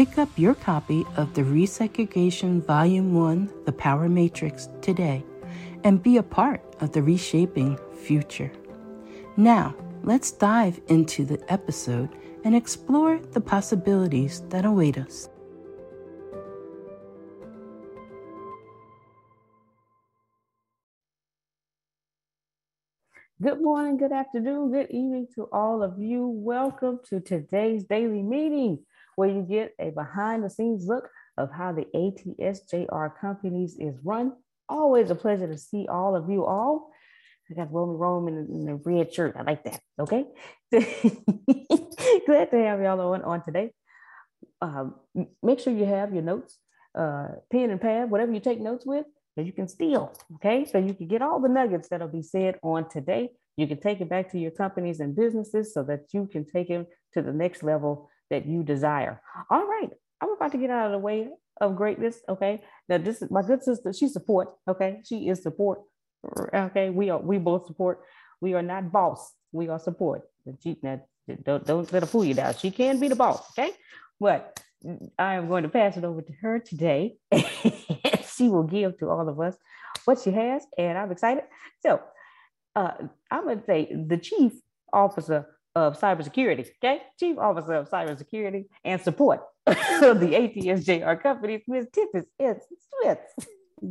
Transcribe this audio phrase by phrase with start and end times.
[0.00, 5.22] Pick up your copy of the Resegregation Volume 1 The Power Matrix today
[5.84, 8.50] and be a part of the reshaping future.
[9.36, 12.08] Now, let's dive into the episode
[12.44, 15.28] and explore the possibilities that await us.
[23.42, 26.26] Good morning, good afternoon, good evening to all of you.
[26.26, 28.78] Welcome to today's daily meeting
[29.20, 34.32] where you get a behind the scenes look of how the ATSJR companies is run.
[34.66, 36.90] Always a pleasure to see all of you all.
[37.50, 39.36] I got Roman Rome in, in the red shirt.
[39.36, 39.78] I like that.
[39.98, 40.24] Okay.
[40.70, 43.72] Glad to have y'all on, on today.
[44.62, 44.94] Um,
[45.42, 46.56] make sure you have your notes,
[46.98, 49.04] uh, pen and pad, whatever you take notes with,
[49.36, 50.14] that you can steal.
[50.36, 50.64] Okay.
[50.64, 53.32] So you can get all the nuggets that'll be said on today.
[53.58, 56.68] You can take it back to your companies and businesses so that you can take
[56.68, 59.20] them to the next level that you desire.
[59.50, 61.28] All right, I'm about to get out of the way
[61.60, 62.20] of greatness.
[62.28, 63.92] Okay, now this is my good sister.
[63.92, 64.48] She support.
[64.68, 65.80] Okay, she is support.
[66.54, 68.00] Okay, we are we both support.
[68.40, 69.32] We are not boss.
[69.52, 70.22] We are support.
[70.62, 71.00] She, now,
[71.42, 72.52] don't don't let her fool you now.
[72.52, 73.50] She can be the boss.
[73.52, 73.72] Okay,
[74.18, 74.60] but
[75.18, 77.16] I am going to pass it over to her today.
[78.36, 79.56] she will give to all of us
[80.04, 81.44] what she has, and I'm excited.
[81.80, 82.00] So
[82.74, 82.92] uh,
[83.30, 84.52] I'm going to say the chief
[84.92, 87.02] officer of cybersecurity, okay?
[87.18, 91.86] Chief Officer of Cybersecurity and Support of the ATSJR companies, Ms.
[91.92, 93.18] Tiffany Smith.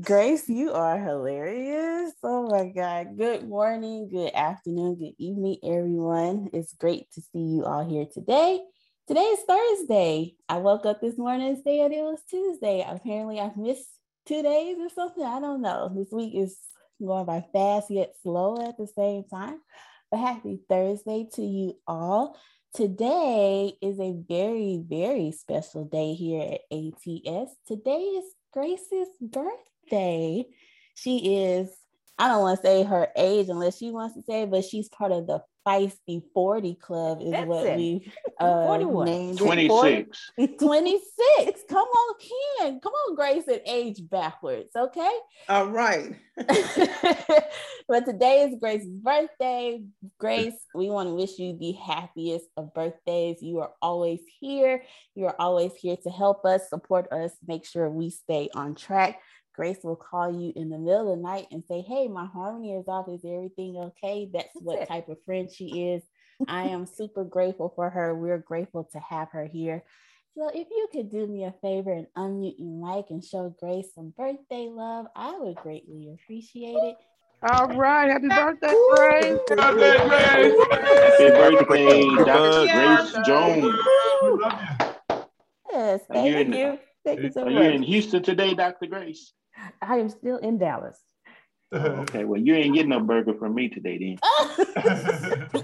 [0.01, 2.13] Grace, you are hilarious.
[2.21, 3.17] Oh my God.
[3.17, 6.49] Good morning, good afternoon, good evening, everyone.
[6.53, 8.61] It's great to see you all here today.
[9.07, 10.35] Today is Thursday.
[10.47, 12.85] I woke up this morning and said it was Tuesday.
[12.87, 13.87] Apparently, I've missed
[14.27, 15.23] two days or something.
[15.23, 15.91] I don't know.
[15.95, 16.59] This week is
[17.03, 19.59] going by fast yet slow at the same time.
[20.11, 22.35] But happy Thursday to you all.
[22.73, 27.51] Today is a very, very special day here at ATS.
[27.67, 30.45] Today is Grace's birthday.
[30.95, 31.69] She is,
[32.17, 35.11] I don't want to say her age unless she wants to say, but she's part
[35.11, 37.77] of the feisty 40 club is That's what it.
[37.77, 39.05] we uh, 41.
[39.05, 39.37] named it.
[39.37, 40.31] 26.
[40.59, 41.61] 26.
[41.69, 42.79] Come on, Ken.
[42.79, 45.11] Come on, Grace, and age backwards, okay?
[45.47, 46.15] All right.
[47.87, 49.83] but today is Grace's birthday.
[50.17, 53.41] Grace, we want to wish you the happiest of birthdays.
[53.41, 54.83] You are always here.
[55.15, 59.19] You are always here to help us, support us, make sure we stay on track.
[59.59, 62.71] Grace will call you in the middle of the night and say, Hey, my harmony
[62.75, 63.09] is off.
[63.09, 64.29] Is everything okay?
[64.31, 64.87] That's That's what it.
[64.87, 66.03] type of friend she is.
[66.47, 68.15] I am super grateful for her.
[68.15, 69.83] We're grateful to have her here.
[70.37, 73.89] So if you could do me a favor and unmute your mic and show Grace
[73.93, 76.95] some birthday love, I would greatly appreciate it.
[77.43, 79.39] All right, happy birthday, Grace.
[81.09, 82.67] Happy birthday, Dr.
[82.71, 83.75] Grace Jones.
[85.69, 86.79] Yes, Are you thank in- you.
[87.03, 87.83] Thank you so Are you in.
[87.83, 88.85] Houston today, Dr.
[88.85, 89.33] Grace?
[89.81, 90.99] I am still in Dallas.
[91.71, 95.47] Oh, okay, well, you ain't getting no burger from me today, then.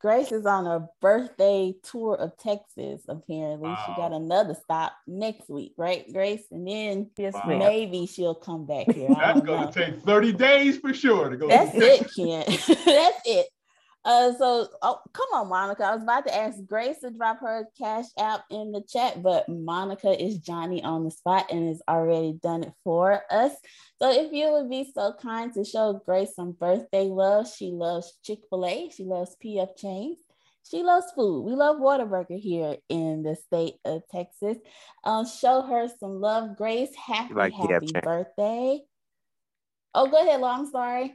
[0.00, 3.76] Grace is on a birthday tour of Texas, apparently.
[3.86, 6.42] She got another stop next week, right, Grace?
[6.50, 7.58] And then Yes, Wow.
[7.58, 9.12] maybe she'll come back here.
[9.12, 11.48] I That's gonna take 30 days for sure to go.
[11.48, 12.44] That's it, Ken.
[12.84, 13.46] That's it.
[14.04, 15.84] Uh, so, oh, come on, Monica.
[15.84, 19.46] I was about to ask Grace to drop her cash app in the chat, but
[19.48, 23.52] Monica is Johnny on the spot and has already done it for us.
[24.00, 28.18] So, if you would be so kind to show Grace some birthday love, she loves
[28.24, 30.18] Chick fil A, she loves PF Chang's,
[30.68, 31.42] she loves food.
[31.42, 34.56] We love Whataburger here in the state of Texas.
[35.04, 36.94] Um, show her some love, Grace.
[36.96, 38.00] Happy, like happy Chang's.
[38.02, 38.80] birthday.
[39.94, 40.70] Oh, go ahead, Long.
[40.70, 41.14] Sorry.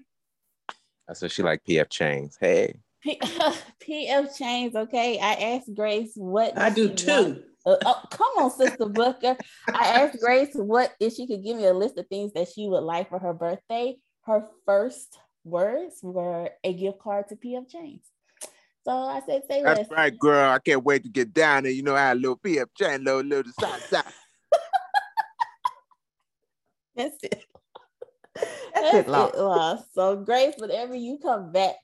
[1.10, 2.38] I said she like PF Chang's.
[2.40, 2.76] Hey.
[3.02, 5.20] P- PF Chang's, okay.
[5.20, 7.44] I asked Grace what I do too.
[7.66, 9.38] Uh, oh, come on, Sister Booker.
[9.74, 12.68] I asked Grace what if she could give me a list of things that she
[12.68, 13.98] would like for her birthday.
[14.26, 18.06] Her first words were a gift card to PF Chang's.
[18.86, 19.78] So I said, say less.
[19.78, 20.52] That's right, girl.
[20.52, 21.72] I can't wait to get down there.
[21.72, 24.04] You know, I had a little PF Chang, little, little side, side.
[26.96, 27.44] That's it.
[28.74, 29.08] That's it.
[29.08, 29.78] Law.
[29.94, 31.76] So Grace, whenever you come back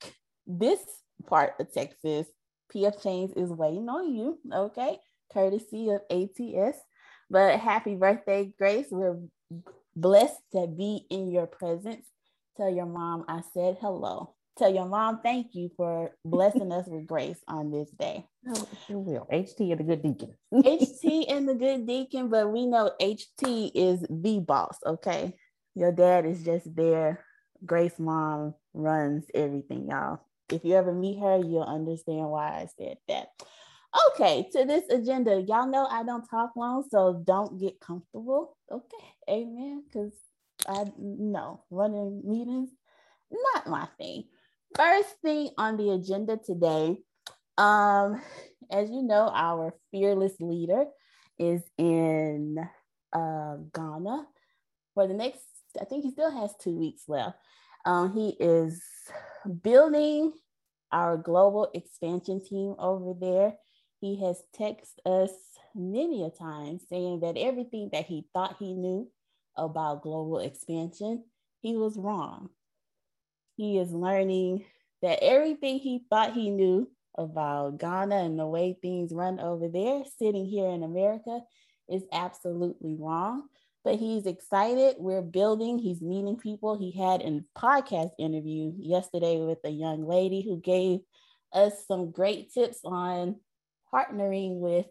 [0.46, 0.80] this
[1.28, 2.28] part of Texas,
[2.74, 4.40] PF Chang's is waiting on you.
[4.54, 4.98] Okay.
[5.34, 6.78] Courtesy of ATS.
[7.30, 8.88] But happy birthday, Grace.
[8.92, 9.20] We're
[9.96, 12.06] blessed to be in your presence.
[12.58, 14.36] Tell your mom I said hello.
[14.58, 18.26] Tell your mom thank you for blessing us with grace on this day.
[18.48, 19.28] Oh, sure will.
[19.32, 20.34] HT and the good deacon.
[20.54, 25.34] HT and the good deacon, but we know HT is the boss, okay?
[25.76, 27.24] Your dad is just there.
[27.66, 30.20] Grace mom runs everything, y'all.
[30.50, 33.28] If you ever meet her, you'll understand why I said that.
[34.14, 38.58] Okay, to this agenda, y'all know I don't talk long, so don't get comfortable.
[38.72, 39.84] Okay, amen.
[39.86, 40.14] Because
[40.68, 42.70] I know running meetings,
[43.32, 44.26] not my thing.
[44.76, 46.98] First thing on the agenda today,
[47.58, 48.22] um,
[48.72, 50.86] as you know, our fearless leader
[51.38, 52.58] is in
[53.14, 54.26] uh, Ghana
[54.94, 55.42] for the next,
[55.80, 57.38] I think he still has two weeks left.
[57.86, 58.82] Um, he is
[59.64, 60.34] building
[60.92, 63.56] our global expansion team over there.
[64.00, 65.32] He has texted us
[65.76, 69.10] many a time saying that everything that he thought he knew
[69.56, 71.24] about global expansion,
[71.62, 72.50] he was wrong.
[73.56, 74.66] He is learning
[75.02, 80.04] that everything he thought he knew about Ghana and the way things run over there,
[80.18, 81.42] sitting here in America,
[81.90, 83.48] is absolutely wrong.
[83.84, 84.96] But he's excited.
[85.00, 86.78] We're building, he's meeting people.
[86.78, 91.00] He had a podcast interview yesterday with a young lady who gave
[91.52, 93.38] us some great tips on
[93.94, 94.86] partnering with,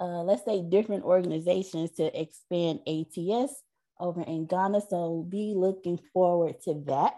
[0.00, 3.52] uh, let's say, different organizations to expand ATS
[4.00, 4.80] over in Ghana.
[4.88, 7.14] So be looking forward to that.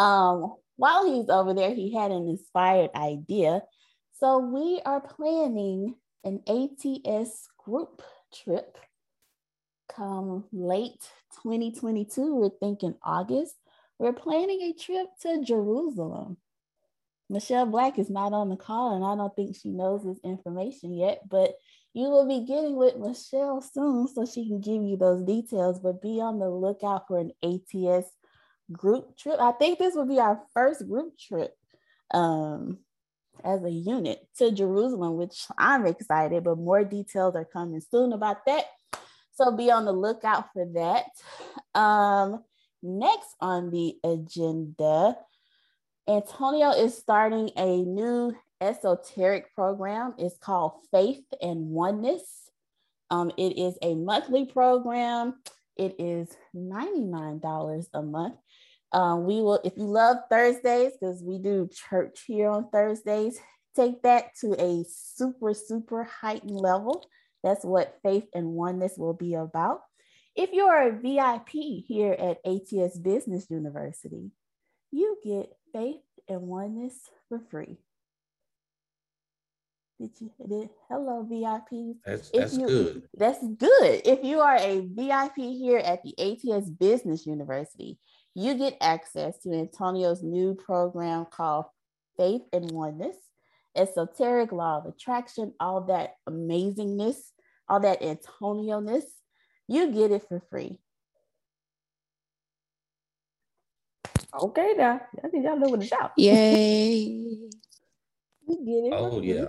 [0.00, 3.62] Um, while he's over there, he had an inspired idea.
[4.20, 8.78] So we are planning an ATS group trip
[9.88, 11.00] come late
[11.42, 12.34] 2022.
[12.34, 13.54] We're thinking August.
[13.98, 16.36] We're planning a trip to Jerusalem.
[17.30, 20.94] Michelle Black is not on the call, and I don't think she knows this information
[20.94, 21.54] yet, but
[21.92, 25.80] you will be getting with Michelle soon so she can give you those details.
[25.80, 28.08] But be on the lookout for an ATS
[28.72, 29.36] group trip.
[29.40, 31.54] I think this will be our first group trip
[32.12, 32.78] um,
[33.44, 38.46] as a unit to Jerusalem, which I'm excited, but more details are coming soon about
[38.46, 38.64] that.
[39.38, 41.80] So be on the lookout for that.
[41.80, 42.42] Um,
[42.82, 45.16] next on the agenda,
[46.08, 50.14] Antonio is starting a new esoteric program.
[50.18, 52.50] It's called Faith and Oneness.
[53.10, 55.36] Um, it is a monthly program.
[55.76, 58.34] It is $99 a month.
[58.90, 63.38] Um, we will, if you love Thursdays, because we do church here on Thursdays,
[63.76, 67.06] take that to a super, super heightened level.
[67.48, 69.80] That's what Faith and Oneness will be about.
[70.36, 71.48] If you're a VIP
[71.86, 74.32] here at ATS Business University,
[74.90, 76.94] you get Faith and Oneness
[77.30, 77.78] for free.
[79.98, 81.96] Did you did hello VIPs?
[82.04, 83.02] That's that's you- good.
[83.16, 84.02] That's good.
[84.04, 87.98] If you are a VIP here at the ATS Business University,
[88.34, 91.64] you get access to Antonio's new program called
[92.18, 93.16] Faith and Oneness,
[93.74, 97.16] Esoteric Law of Attraction, all that amazingness,
[97.68, 99.04] all that Antonio ness.
[99.66, 100.78] You get it for free.
[104.40, 106.12] Okay, now I think y'all know what to shout.
[106.16, 107.48] Yay.
[108.50, 108.92] You get it.
[108.96, 109.34] Oh for free.
[109.34, 109.44] yeah,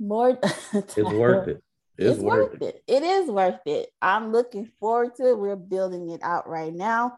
[0.00, 0.30] More.
[0.72, 1.62] it's worth it.
[1.96, 2.82] It's, It's, worth, worth it.
[2.88, 2.92] it.
[2.92, 3.90] It is worth it.
[4.02, 5.38] I'm looking forward to it.
[5.38, 7.16] We're building it out right now.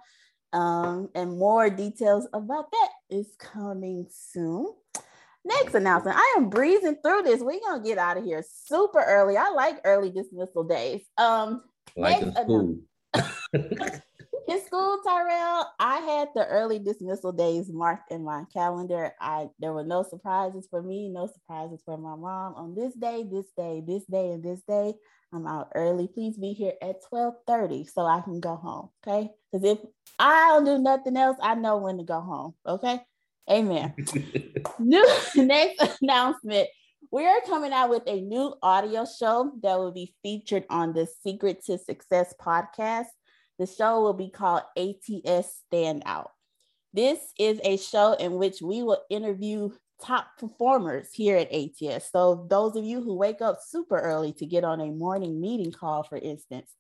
[0.52, 4.75] Um, and more details about that is coming soon.
[5.47, 6.17] Next announcement.
[6.19, 7.41] I am breezing through this.
[7.41, 9.37] We're gonna get out of here super early.
[9.37, 11.03] I like early dismissal days.
[11.17, 11.62] Um,
[11.97, 12.79] Like in school.
[14.49, 19.12] in school, Tyrell, I had the early dismissal days marked in my calendar.
[19.21, 22.55] I there were no surprises for me, no surprises for my mom.
[22.57, 24.95] On this day, this day, this day, and this day,
[25.33, 26.09] I'm out early.
[26.09, 28.91] Please be here at 12:30 so I can go home.
[29.07, 29.31] Okay.
[29.53, 29.79] Because if
[30.19, 32.55] I don't do nothing else, I know when to go home.
[32.67, 33.00] Okay.
[33.50, 33.95] Amen.
[34.79, 36.69] New next announcement.
[37.12, 41.07] We are coming out with a new audio show that will be featured on the
[41.23, 43.07] Secret to Success podcast.
[43.59, 46.26] The show will be called ATS Standout.
[46.93, 49.71] This is a show in which we will interview
[50.03, 52.11] top performers here at ATS.
[52.11, 55.73] So, those of you who wake up super early to get on a morning meeting
[55.73, 56.71] call, for instance,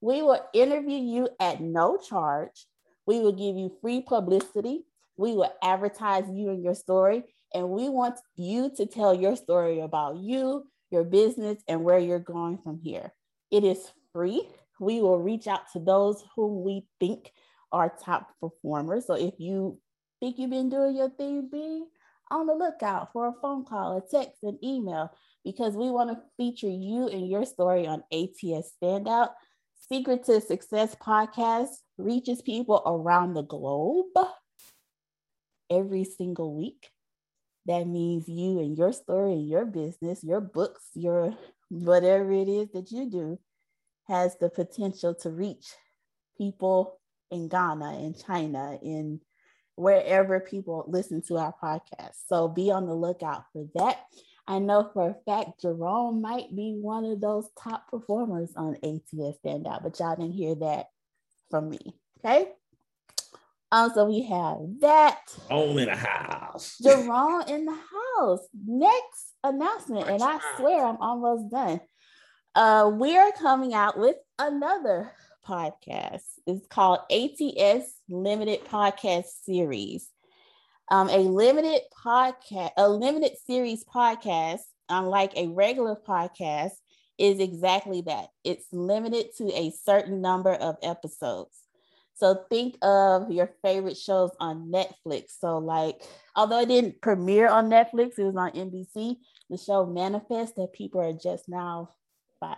[0.00, 2.66] we will interview you at no charge.
[3.06, 4.84] We will give you free publicity.
[5.16, 7.24] We will advertise you and your story.
[7.54, 12.18] And we want you to tell your story about you, your business, and where you're
[12.18, 13.12] going from here.
[13.50, 14.48] It is free.
[14.80, 17.30] We will reach out to those whom we think
[17.72, 19.06] are top performers.
[19.06, 19.78] So if you
[20.20, 21.84] think you've been doing your thing, be
[22.30, 25.10] on the lookout for a phone call, a text, an email,
[25.44, 29.30] because we want to feature you and your story on ATS Standout.
[29.88, 34.06] Secret to Success podcast reaches people around the globe
[35.70, 36.90] every single week.
[37.66, 41.36] That means you and your story, your business, your books, your
[41.68, 43.38] whatever it is that you do
[44.06, 45.66] has the potential to reach
[46.38, 49.20] people in Ghana, in China, in
[49.74, 52.14] wherever people listen to our podcast.
[52.28, 53.98] So be on the lookout for that.
[54.46, 59.38] I know for a fact Jerome might be one of those top performers on ATS
[59.44, 60.86] Standout, but y'all didn't hear that
[61.50, 61.96] from me.
[62.24, 62.52] Okay.
[63.72, 65.18] Um, so we have that.
[65.50, 66.78] Home in the house.
[66.82, 67.78] Jerome in the
[68.18, 68.46] house.
[68.66, 71.80] Next announcement, and I swear I'm almost done.
[72.54, 75.12] Uh, we are coming out with another
[75.46, 76.22] podcast.
[76.46, 80.08] It's called ATS Limited Podcast Series.
[80.90, 86.72] Um, a limited podcast, a limited series podcast, unlike a regular podcast,
[87.18, 88.28] is exactly that.
[88.44, 91.65] It's limited to a certain number of episodes.
[92.16, 95.38] So think of your favorite shows on Netflix.
[95.38, 96.02] So, like,
[96.34, 99.18] although it didn't premiere on Netflix, it was on NBC.
[99.50, 101.90] The show Manifest that people are just now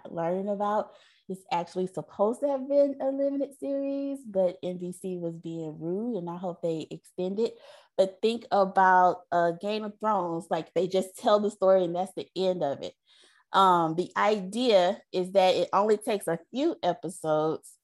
[0.08, 0.90] learning about
[1.28, 6.30] is actually supposed to have been a limited series, but NBC was being rude, and
[6.30, 7.54] I hope they extend it.
[7.96, 12.12] But think about uh, Game of Thrones, like they just tell the story, and that's
[12.14, 12.94] the end of it.
[13.52, 17.77] Um, the idea is that it only takes a few episodes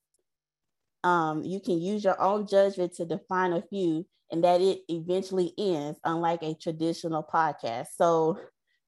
[1.05, 5.53] um, you can use your own judgment to define a few and that it eventually
[5.59, 7.89] ends, unlike a traditional podcast.
[7.97, 8.39] So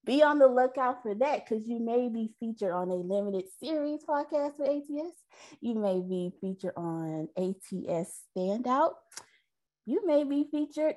[0.05, 4.01] be on the lookout for that because you may be featured on a limited series
[4.09, 5.15] podcast with ATS.
[5.61, 8.93] You may be featured on ATS Standout.
[9.85, 10.95] You may be featured.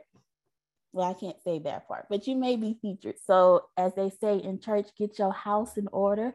[0.94, 3.16] Well, I can't say that part, but you may be featured.
[3.28, 6.34] So, as they say in church, get your house in order.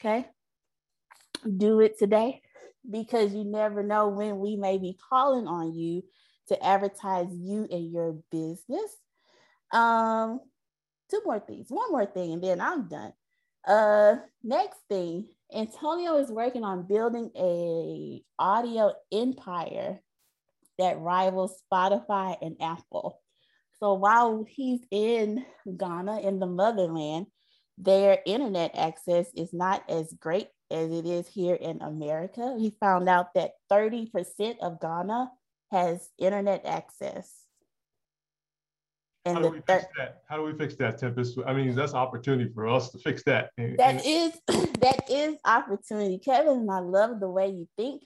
[0.00, 0.26] Okay.
[1.44, 2.40] Do it today
[2.88, 6.02] because you never know when we may be calling on you
[6.48, 8.96] to advertise you and your business.
[9.72, 10.40] Um,
[11.10, 13.12] two more things, one more thing, and then I'm done.
[13.66, 20.00] Uh, next thing, Antonio is working on building a audio empire
[20.78, 23.20] that rivals Spotify and Apple.
[23.78, 25.44] So while he's in
[25.76, 27.26] Ghana in the motherland,
[27.78, 32.56] their internet access is not as great as it is here in America.
[32.58, 35.30] He found out that 30% of Ghana
[35.70, 37.30] has internet access.
[39.24, 40.22] How do we thir- fix that?
[40.28, 41.38] How do we fix that, Tempest?
[41.46, 43.50] I mean, that's opportunity for us to fix that.
[43.56, 44.32] And- that and- is
[44.80, 46.18] that is opportunity.
[46.18, 48.02] Kevin, and I love the way you think.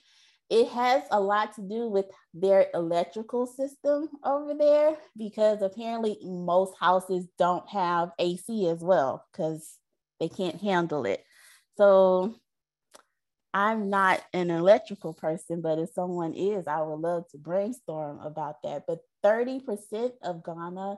[0.49, 6.73] It has a lot to do with their electrical system over there because apparently most
[6.79, 9.77] houses don't have AC as well because
[10.21, 11.21] they can't handle it.
[11.77, 12.35] So
[13.53, 18.61] I'm not an electrical person, but if someone is, I would love to brainstorm about
[18.63, 18.83] that.
[18.87, 20.97] But 30% of Ghana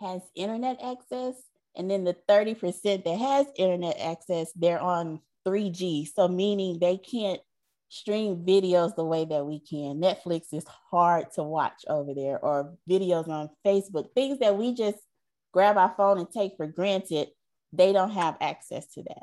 [0.00, 1.34] has internet access.
[1.76, 6.08] And then the 30% that has internet access, they're on 3G.
[6.14, 7.40] So meaning they can't
[7.88, 10.00] stream videos the way that we can.
[10.00, 14.98] Netflix is hard to watch over there, or videos on Facebook, things that we just
[15.52, 17.28] grab our phone and take for granted.
[17.72, 19.22] They don't have access to that.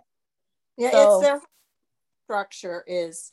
[0.77, 1.41] Yeah, So- it's their
[2.25, 3.31] structure is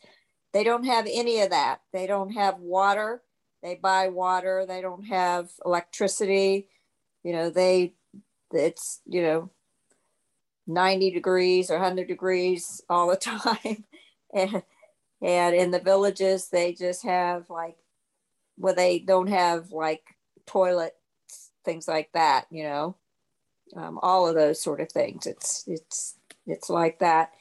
[0.52, 1.80] they don't have any of that.
[1.92, 3.22] They don't have water.
[3.62, 4.64] They buy water.
[4.66, 6.68] They don't have electricity.
[7.25, 7.94] You know, they
[8.52, 9.50] it's you know
[10.66, 13.84] 90 degrees or 100 degrees all the time.
[14.34, 14.62] and
[15.22, 17.76] and in the villages they just have like
[18.58, 20.02] well they don't have like
[20.46, 20.96] toilets
[21.64, 22.96] things like that, you know.
[23.75, 25.26] Um, all of those sort of things.
[25.26, 27.32] It's it's it's like that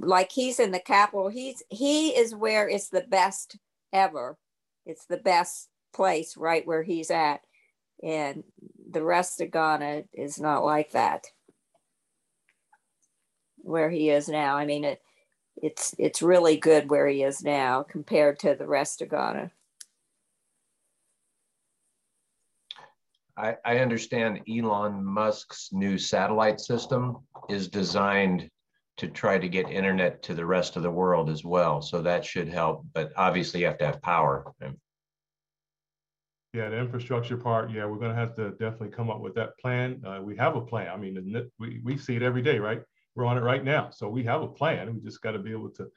[0.00, 1.28] like he's in the capital.
[1.28, 3.56] He's he is where it's the best
[3.92, 4.36] ever.
[4.86, 7.40] It's the best place right where he's at.
[8.02, 8.44] And
[8.90, 11.26] the rest of ghana is not like that.
[13.58, 14.56] Where he is now.
[14.56, 15.00] I mean it
[15.56, 19.50] it's it's really good where he is now compared to the rest of ghana.
[23.36, 28.48] I, I understand Elon Musk's new satellite system is designed
[28.96, 31.82] to try to get internet to the rest of the world as well.
[31.82, 34.52] So that should help, but obviously you have to have power.
[36.52, 40.00] Yeah, the infrastructure part, yeah, we're gonna have to definitely come up with that plan.
[40.06, 40.88] Uh, we have a plan.
[40.88, 42.80] I mean, we, we see it every day, right?
[43.16, 43.90] We're on it right now.
[43.90, 44.94] So we have a plan.
[44.94, 45.88] We just gotta be able to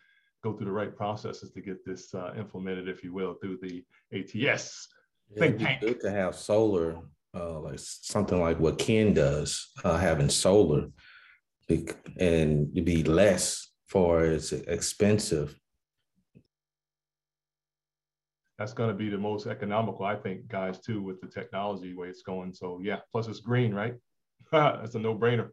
[0.44, 3.84] go through the right processes to get this uh, implemented, if you will, through the
[4.14, 4.88] ATS.
[5.30, 5.82] Yeah, Think it'd be tank.
[5.82, 6.98] good to have solar,
[7.36, 10.92] uh, like something like what Ken does, uh, having solar, bec-
[11.70, 15.58] and it'd be less for it's expensive.
[18.58, 22.24] That's gonna be the most economical, I think, guys, too, with the technology way it's
[22.24, 22.54] going.
[22.54, 23.94] So yeah, plus it's green, right?
[24.52, 25.50] That's a no brainer.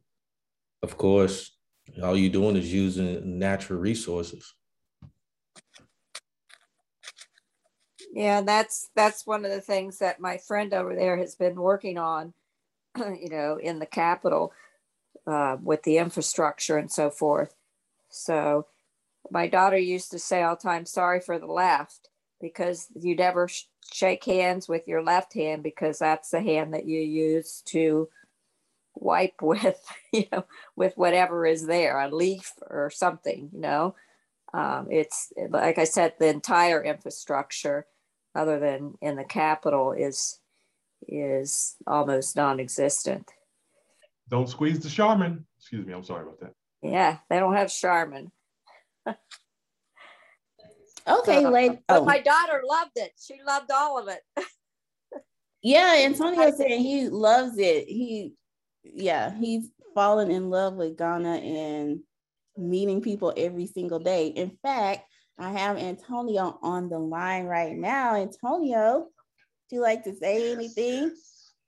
[0.82, 1.56] Of course,
[2.02, 4.54] all you're doing is using natural resources.
[8.12, 11.98] Yeah, that's that's one of the things that my friend over there has been working
[11.98, 12.32] on,
[12.96, 14.52] you know, in the capital
[15.26, 17.54] uh, with the infrastructure and so forth.
[18.10, 18.66] So
[19.30, 22.10] my daughter used to say all the time, "Sorry for the left,"
[22.40, 26.86] because you never sh- shake hands with your left hand because that's the hand that
[26.86, 28.08] you use to
[28.94, 29.82] wipe with,
[30.12, 30.44] you know,
[30.76, 33.94] with whatever is there, a leaf or something, you know.
[34.52, 37.86] Um, it's like I said, the entire infrastructure
[38.34, 40.38] other than in the capital is
[41.06, 43.30] is almost non-existent.
[44.28, 45.46] Don't squeeze the Charmin.
[45.58, 46.52] Excuse me, I'm sorry about that.
[46.82, 48.30] Yeah, they don't have Charmin.
[51.06, 51.78] Okay, So- lady.
[51.86, 53.12] But Oh, my daughter loved it.
[53.20, 54.20] She loved all of it.
[55.62, 57.86] yeah, Antonio said he loves it.
[57.88, 58.32] He,
[58.82, 62.00] yeah, he's fallen in love with Ghana and
[62.56, 64.28] meeting people every single day.
[64.28, 65.02] In fact,
[65.38, 68.14] I have Antonio on the line right now.
[68.14, 69.08] Antonio,
[69.68, 71.14] do you like to say anything?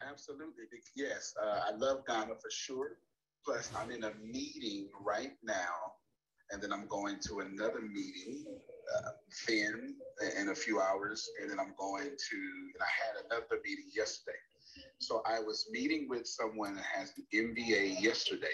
[0.02, 0.64] Absolutely.
[0.94, 2.98] Yes, uh, I love Ghana for sure.
[3.44, 5.92] Plus, I'm in a meeting right now,
[6.50, 8.44] and then I'm going to another meeting
[8.96, 9.10] uh,
[9.48, 9.94] then
[10.40, 14.36] in a few hours, and then I'm going to, and I had another meeting yesterday.
[14.98, 18.46] So I was meeting with someone that has an MBA yesterday,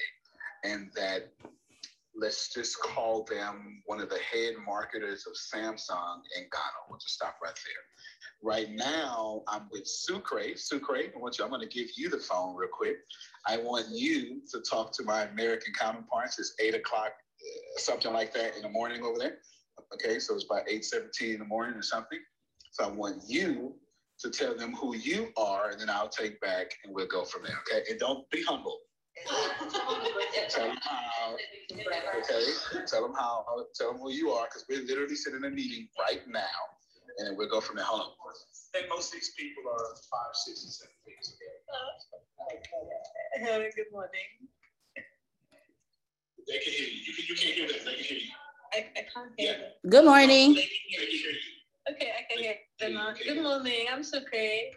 [0.65, 1.33] and that
[2.15, 6.81] let's just call them one of the head marketers of Samsung in Ghana.
[6.89, 7.85] We'll just stop right there.
[8.45, 10.57] Right now, I'm with Sucre.
[10.57, 12.97] Sucre, I want you, I'm going to give you the phone real quick.
[13.47, 16.41] I want you to talk to my American counterparts.
[16.41, 19.39] It's eight o'clock, uh, something like that in the morning over there.
[19.95, 22.19] Okay, so it's about 8:17 in the morning or something.
[22.73, 23.77] So I want you
[24.21, 27.45] to tell them who you are, and then I'll take back and we'll go from
[27.45, 27.57] there.
[27.69, 28.81] Okay, and don't be humble.
[30.49, 31.37] tell them how.
[32.19, 32.45] Okay,
[32.87, 33.45] tell them how.
[33.75, 36.41] Tell them who you are, because we're literally sitting in a meeting right now,
[37.19, 37.85] and then we'll go from there.
[37.85, 38.09] Hold on.
[38.75, 41.37] And most of these people are five, six, and seven figures.
[43.37, 43.71] Okay.
[43.77, 44.49] Good morning.
[46.49, 47.01] They can hear you.
[47.07, 47.77] You, can, you can't hear them.
[47.85, 48.31] They can hear you.
[48.73, 49.71] I, I can't hear them.
[49.91, 50.55] Good morning.
[50.55, 51.35] They can hear you.
[51.91, 53.13] Okay, I can hear them now.
[53.13, 53.87] Good morning.
[53.93, 54.73] I'm so great.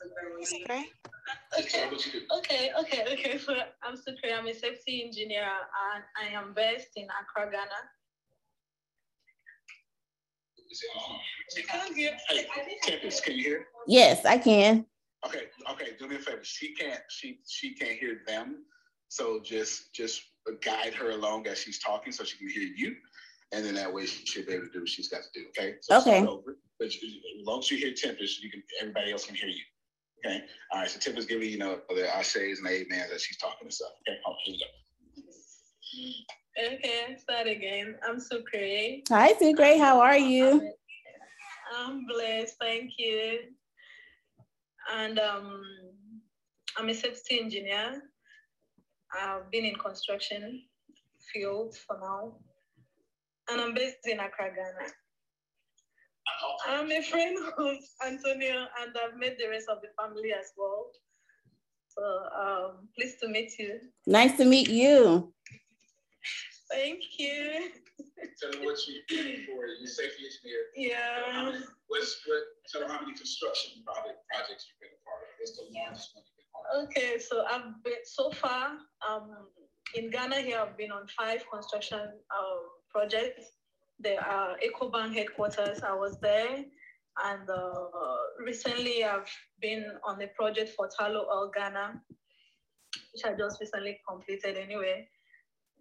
[0.00, 0.10] Tell
[1.58, 1.80] Okay.
[1.80, 2.20] them what you do.
[2.38, 3.38] Okay, okay, okay.
[3.46, 4.36] So I'm Sukri.
[4.36, 7.80] I'm a safety engineer and I am based in Accra, Ghana.
[11.54, 12.42] Hey,
[12.82, 13.66] Tempest, can you hear?
[13.86, 14.86] Yes, I can.
[15.26, 15.90] Okay, okay.
[15.98, 16.40] Do me a favor.
[16.42, 17.00] She can't.
[17.08, 18.64] She she can't hear them.
[19.08, 20.22] So just just
[20.64, 22.96] guide her along as she's talking so she can hear you.
[23.52, 25.46] And then that way she should be able to do what she's got to do.
[25.48, 25.76] Okay.
[25.82, 26.26] So okay.
[26.78, 26.96] But as
[27.44, 29.62] long as you hear Tempest, you can everybody else can hear you.
[30.24, 30.42] Okay.
[30.72, 30.90] All right.
[30.90, 33.90] So Tempest giving you know the ashes and the amen as she's talking and stuff.
[34.08, 34.18] Okay.
[34.26, 34.66] Oh, here we go.
[36.58, 37.96] Okay, start again.
[38.06, 39.00] I'm Sucre.
[39.08, 39.78] Hi, Sucre.
[39.78, 40.70] How are you?
[41.74, 42.56] I'm blessed.
[42.60, 43.38] Thank you.
[44.94, 45.62] And um,
[46.76, 48.02] I'm a safety engineer.
[49.18, 50.62] I've been in construction
[51.32, 52.34] field for now.
[53.50, 54.90] And I'm based in Accra, Ghana.
[56.68, 60.90] I'm a friend of Antonio, and I've met the rest of the family as well.
[61.88, 62.02] So
[62.38, 63.80] um, pleased to meet you.
[64.06, 65.32] Nice to meet you.
[66.70, 67.70] Thank you.
[68.40, 70.62] Tell them what you do for you safety engineer.
[70.74, 71.60] Yeah.
[71.88, 72.42] What's what?
[72.70, 75.28] Tell them how many construction project, projects you've been a part of.
[75.38, 76.88] What's the longest one you've been part of?
[76.88, 79.48] Okay, so I've been so far um,
[79.94, 80.58] in Ghana here.
[80.60, 83.44] I've been on five construction um, projects.
[84.00, 85.82] The uh, EcoBank headquarters.
[85.82, 86.64] I was there,
[87.24, 87.72] and uh,
[88.44, 89.30] recently I've
[89.60, 92.00] been on the project for Tullow Oil Ghana,
[93.12, 95.06] which I just recently completed anyway.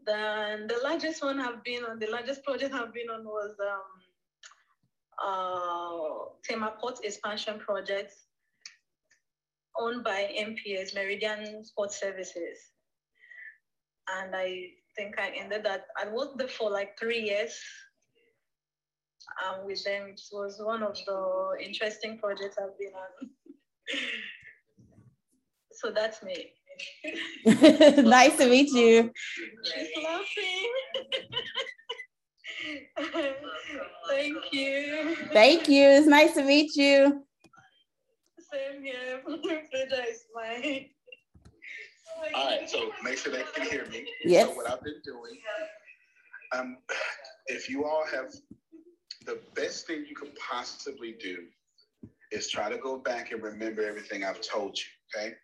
[0.05, 3.81] Then the largest one I've been on, the largest project I've been on was um,
[5.23, 8.13] uh, Tema Port Expansion Project
[9.79, 12.57] owned by MPS, Meridian Port Services.
[14.09, 17.59] And I think I ended that, I worked there for like three years
[19.45, 20.07] um, with them.
[20.09, 23.29] It was one of the interesting projects I've been on.
[25.71, 26.53] so that's me.
[27.45, 29.11] nice to meet you.
[29.63, 30.71] She's laughing.
[34.09, 35.15] Thank you.
[35.33, 35.83] Thank you.
[35.83, 37.23] It's nice to meet you.
[38.51, 39.21] Same here.
[39.23, 40.85] Pleasure is mine.
[42.35, 44.05] All right, so make sure they can hear me.
[44.23, 44.49] Yes.
[44.49, 45.39] So what I've been doing,
[46.53, 46.77] um,
[47.47, 48.31] if you all have
[49.25, 51.37] the best thing you could possibly do
[52.31, 54.85] is try to go back and remember everything I've told you.
[55.19, 55.35] Okay.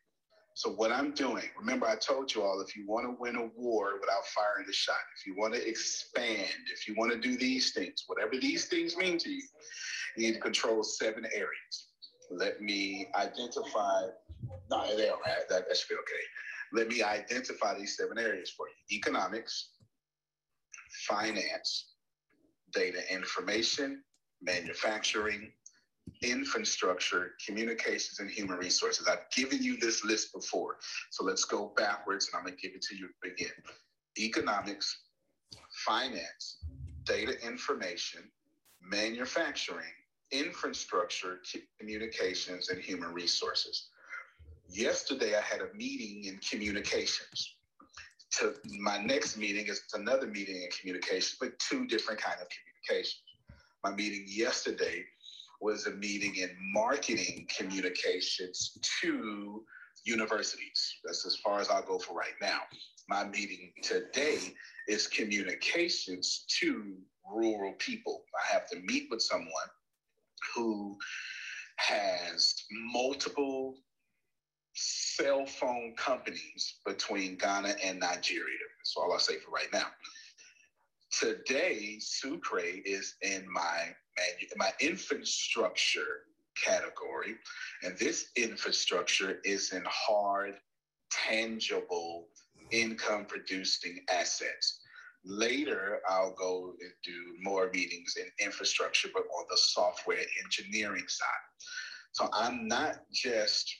[0.57, 3.45] So what I'm doing, remember I told you all, if you want to win a
[3.55, 7.37] war without firing a shot, if you want to expand, if you want to do
[7.37, 9.43] these things, whatever these things mean to you,
[10.15, 11.89] you need to control seven areas.
[12.31, 14.07] Let me identify,
[14.71, 16.23] no, they right, that, that should be okay.
[16.73, 18.97] Let me identify these seven areas for you.
[18.97, 19.73] Economics,
[21.07, 21.93] finance,
[22.73, 24.01] data information,
[24.41, 25.51] manufacturing,
[26.21, 29.07] infrastructure, communications, and human resources.
[29.07, 30.77] I've given you this list before.
[31.11, 33.51] So let's go backwards and I'm going to give it to you again.
[34.17, 35.03] Economics,
[35.85, 36.57] finance,
[37.05, 38.23] data information,
[38.81, 39.93] manufacturing,
[40.31, 41.39] infrastructure,
[41.79, 43.89] communications, and human resources.
[44.69, 47.55] Yesterday, I had a meeting in communications.
[48.39, 53.23] To my next meeting is another meeting in communications, but two different kind of communications.
[53.83, 55.05] My meeting yesterday
[55.59, 59.63] was a meeting in marketing communications to
[60.05, 60.95] universities.
[61.03, 62.59] That's as far as I'll go for right now.
[63.09, 64.37] My meeting today
[64.87, 66.95] is communications to
[67.29, 68.23] rural people.
[68.35, 69.49] I have to meet with someone
[70.55, 70.97] who
[71.77, 73.75] has multiple
[74.73, 78.57] cell phone companies between Ghana and Nigeria.
[78.79, 79.87] That's all I'll say for right now.
[81.19, 83.95] Today, Sucre is in my
[84.57, 86.25] my infrastructure
[86.63, 87.35] category,
[87.83, 90.55] and this infrastructure is in hard,
[91.11, 92.27] tangible,
[92.71, 94.79] income producing assets.
[95.23, 101.27] Later, I'll go and do more meetings in infrastructure, but on the software engineering side.
[102.13, 103.71] So I'm not just,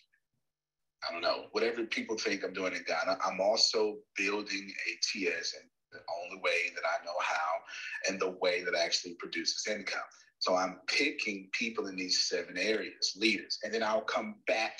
[1.07, 5.69] I don't know, whatever people think I'm doing in Ghana, I'm also building ATS and
[5.91, 10.01] the only way that I know how and the way that actually produces income.
[10.47, 14.79] So I'm picking people in these seven areas, leaders, and then I'll come back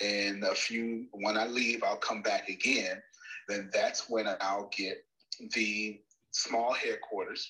[0.00, 1.06] in a few.
[1.12, 3.00] When I leave, I'll come back again.
[3.48, 5.04] Then that's when I'll get
[5.54, 6.00] the
[6.32, 7.48] small headquarters,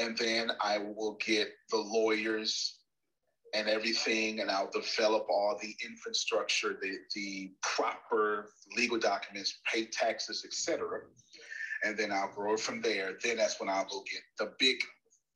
[0.00, 2.76] and then I will get the lawyers
[3.52, 10.44] and everything, and I'll develop all the infrastructure, the the proper legal documents, pay taxes,
[10.46, 11.00] etc.
[11.82, 13.14] And then I'll grow from there.
[13.24, 14.76] Then that's when I'll go get the big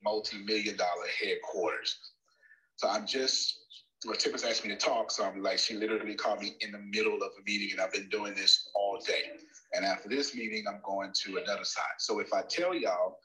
[0.03, 1.99] multi-million dollar headquarters.
[2.77, 3.59] So I'm just,
[4.07, 6.79] well, Tip asked me to talk, so I'm like, she literally called me in the
[6.79, 9.25] middle of a meeting, and I've been doing this all day.
[9.75, 11.99] And after this meeting, I'm going to another side.
[11.99, 13.19] So if I tell y'all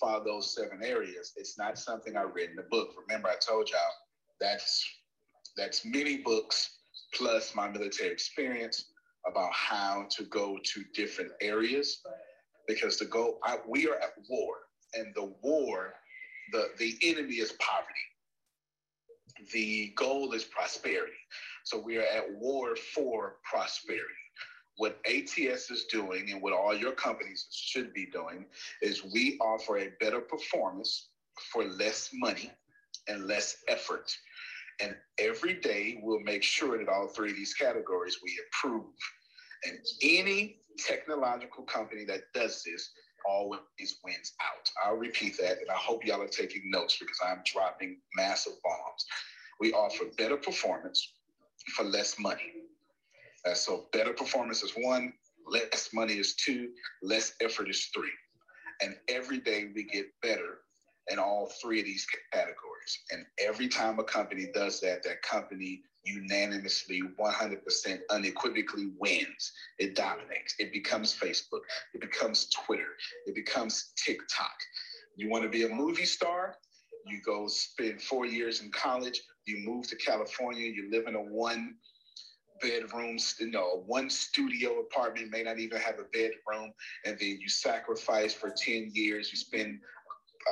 [0.00, 2.90] follow those seven areas, it's not something I read in the book.
[3.06, 3.80] Remember, I told y'all
[4.40, 4.84] that's
[5.56, 6.78] that's many books
[7.14, 8.86] plus my military experience
[9.26, 12.00] about how to go to different areas
[12.66, 14.54] because the goal I, we are at war
[14.94, 15.94] and the war
[16.52, 17.94] the the enemy is poverty.
[19.52, 21.12] The goal is prosperity.
[21.64, 24.04] So we are at war for prosperity.
[24.76, 28.46] What ats is doing and what all your companies should be doing
[28.82, 31.08] is we offer a better performance
[31.52, 32.50] for less money
[33.08, 34.10] and less effort.
[34.80, 38.92] And every day we'll make sure that all three of these categories we improve
[39.64, 42.90] and any technological company that does this
[43.28, 43.60] always
[44.04, 44.70] wins out.
[44.84, 49.04] I'll repeat that, and I hope y'all are taking notes because I'm dropping massive bombs.
[49.60, 51.12] We offer better performance
[51.76, 52.52] for less money.
[53.46, 55.12] Uh, so better performance is one,
[55.46, 56.70] less money is two,
[57.02, 58.12] less effort is three.
[58.82, 60.58] And every day we get better
[61.10, 62.98] in all three of these categories.
[63.10, 69.52] And every time a company does that, that company unanimously, 100% unequivocally wins.
[69.78, 70.54] It dominates.
[70.58, 71.60] It becomes Facebook.
[71.94, 72.96] It becomes Twitter.
[73.26, 74.56] It becomes TikTok.
[75.16, 76.56] You want to be a movie star?
[77.06, 79.20] You go spend four years in college.
[79.46, 80.66] You move to California.
[80.66, 81.74] You live in a one
[82.60, 86.72] bedroom, you know, one studio apartment, may not even have a bedroom,
[87.04, 89.30] and then you sacrifice for 10 years.
[89.32, 89.80] You spend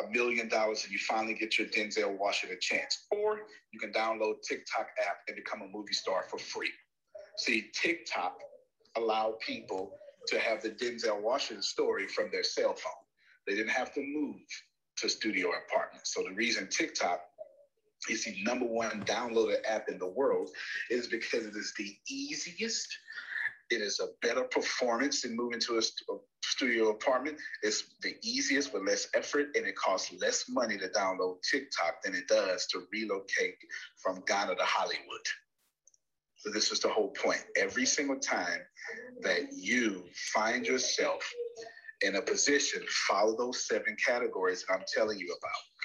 [0.05, 3.07] a million dollars and you finally get your Denzel Washington chance.
[3.11, 3.41] Or
[3.73, 6.71] you can download TikTok app and become a movie star for free.
[7.37, 8.37] See, TikTok
[8.97, 9.93] allowed people
[10.29, 12.93] to have the Denzel Washington story from their cell phone.
[13.47, 14.41] They didn't have to move
[14.99, 16.13] to studio apartments.
[16.15, 17.21] So the reason TikTok
[18.09, 20.51] is the number one downloaded app in the world
[20.91, 22.89] is because it is the easiest
[23.71, 27.39] it is a better performance than moving to a, st- a studio apartment.
[27.63, 32.15] It's the easiest with less effort, and it costs less money to download TikTok than
[32.15, 33.57] it does to relocate
[34.03, 35.27] from Ghana to Hollywood.
[36.37, 37.45] So this is the whole point.
[37.57, 38.61] Every single time
[39.23, 41.29] that you find yourself
[42.03, 45.78] in a position, follow those seven categories that I'm telling you about.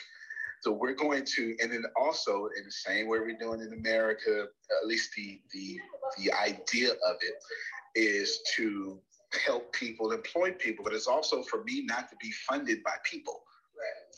[0.63, 4.45] So we're going to, and then also in the same way we're doing in America,
[4.81, 5.77] at least the the
[6.17, 8.97] the idea of it is to
[9.45, 13.43] help people, employ people, but it's also for me not to be funded by people.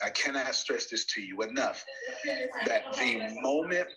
[0.04, 1.84] I cannot stress this to you enough
[2.68, 3.88] that the moment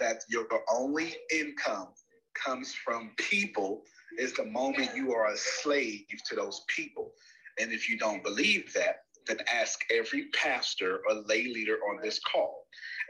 [0.00, 1.88] that your only income
[2.34, 3.82] comes from people
[4.18, 7.12] is the moment you are a slave to those people.
[7.60, 12.18] And if you don't believe that, then ask every pastor or lay leader on this
[12.20, 12.66] call.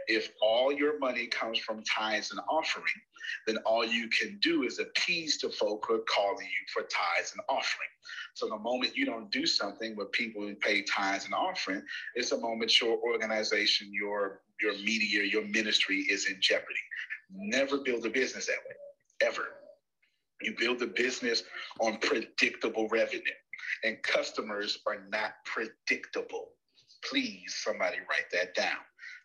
[0.06, 2.84] If all your money comes from tithes and offering,
[3.46, 7.32] then all you can do is appease the folk who are calling you for tithes
[7.32, 7.88] and offering.
[8.34, 11.82] So the moment you don't do something with people who pay tithes and offering,
[12.14, 16.80] it's a moment your organization, your your media, your ministry is in jeopardy.
[17.30, 19.48] Never build a business that way, ever.
[20.42, 21.42] You build a business
[21.80, 23.22] on predictable revenue,
[23.82, 26.50] and customers are not predictable.
[27.08, 28.78] Please, somebody write that down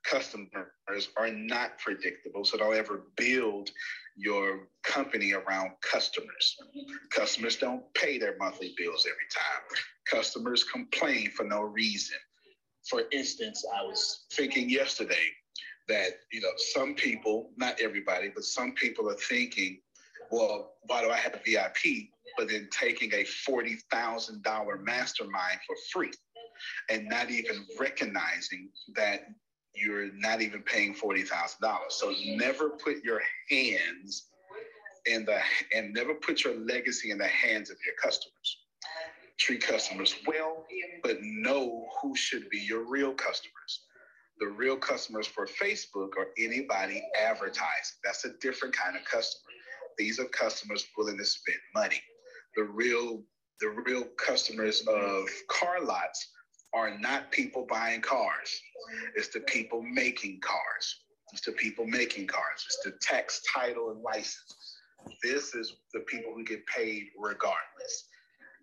[0.03, 2.45] customers are not predictable.
[2.45, 3.69] So don't ever build
[4.15, 6.57] your company around customers.
[7.09, 9.79] Customers don't pay their monthly bills every time.
[10.09, 12.17] Customers complain for no reason.
[12.89, 15.27] For instance, I was thinking yesterday
[15.87, 19.79] that, you know, some people, not everybody, but some people are thinking,
[20.31, 22.09] well, why do I have a VIP?
[22.39, 26.11] But then taking a $40,000 mastermind for free
[26.89, 29.27] and not even recognizing that
[29.75, 31.95] you're not even paying forty thousand dollars.
[31.95, 34.27] So never put your hands
[35.05, 35.39] in the
[35.75, 38.57] and never put your legacy in the hands of your customers.
[39.37, 40.65] Treat customers well,
[41.03, 43.85] but know who should be your real customers.
[44.39, 47.97] The real customers for Facebook or anybody advertising.
[48.03, 49.51] That's a different kind of customer.
[49.97, 52.01] These are customers willing to spend money.
[52.55, 53.23] The real
[53.59, 56.29] the real customers of car lots
[56.73, 58.61] are not people buying cars.
[59.15, 61.01] It's the people making cars.
[61.33, 62.65] It's the people making cars.
[62.65, 64.77] It's the tax, title, and license.
[65.23, 68.07] This is the people who get paid regardless.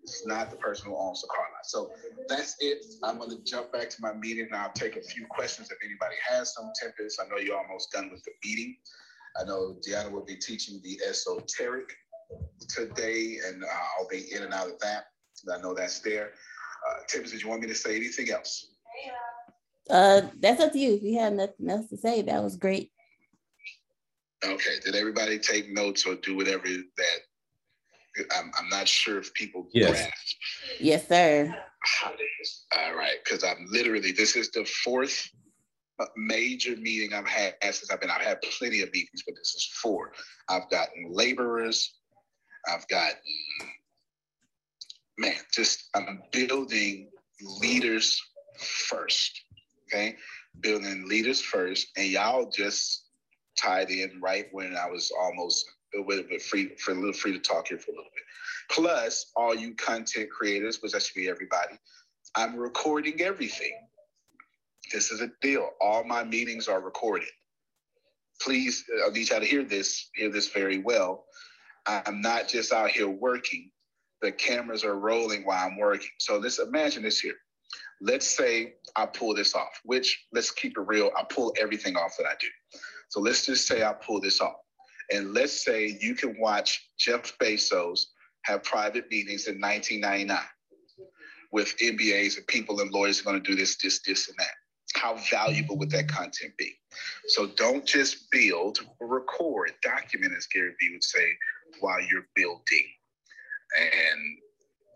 [0.03, 1.65] It's not the person who owns the car lot.
[1.65, 1.91] So
[2.27, 2.85] that's it.
[3.03, 4.45] I'm going to jump back to my meeting.
[4.45, 7.17] and I'll take a few questions if anybody has some tempers.
[7.21, 8.77] I know you're almost done with the meeting.
[9.39, 11.93] I know Deanna will be teaching the esoteric
[12.67, 13.67] today, and uh,
[13.99, 15.05] I'll be in and out of that.
[15.53, 16.31] I know that's there.
[16.89, 18.71] Uh, Tibbs, did you want me to say anything else?
[19.89, 20.95] Uh, that's up to you.
[20.95, 22.91] If you have nothing else to say, that was great.
[24.43, 24.79] Okay.
[24.83, 27.19] Did everybody take notes or do whatever that?
[28.35, 29.91] I'm, I'm not sure if people yes.
[29.91, 30.11] grasp.
[30.79, 31.55] Yes, sir.
[32.75, 35.29] All right, because I'm literally this is the fourth
[35.99, 38.09] uh, major meeting I've had since I've been.
[38.09, 40.11] I've had plenty of meetings, but this is four.
[40.49, 41.96] I've gotten laborers,
[42.69, 43.13] I've got,
[45.17, 47.09] man, just I'm building
[47.59, 48.21] leaders
[48.59, 49.41] first.
[49.87, 50.15] Okay.
[50.59, 51.87] Building leaders first.
[51.97, 53.05] And y'all just
[53.57, 57.33] tied in right when I was almost a little bit free for a little free
[57.33, 58.23] to talk here for a little bit.
[58.69, 61.75] Plus, all you content creators, which that should be everybody,
[62.35, 63.73] I'm recording everything.
[64.91, 65.69] This is a deal.
[65.81, 67.29] All my meetings are recorded.
[68.41, 71.25] Please, uh, I need y'all to hear this, hear this very well.
[71.87, 73.71] I'm not just out here working.
[74.21, 76.09] The cameras are rolling while I'm working.
[76.19, 77.35] So let's imagine this here.
[78.01, 81.11] Let's say I pull this off, which let's keep it real.
[81.17, 82.47] I pull everything off that I do.
[83.09, 84.55] So let's just say I pull this off.
[85.11, 88.05] And let's say you can watch Jeff Bezos
[88.43, 90.37] have private meetings in 1999
[91.51, 94.51] with MBAs and people and lawyers are going to do this, this, this, and that.
[94.95, 96.73] How valuable would that content be?
[97.27, 101.37] So don't just build, record, document, as Gary Vee would say,
[101.79, 102.85] while you're building.
[103.79, 104.19] And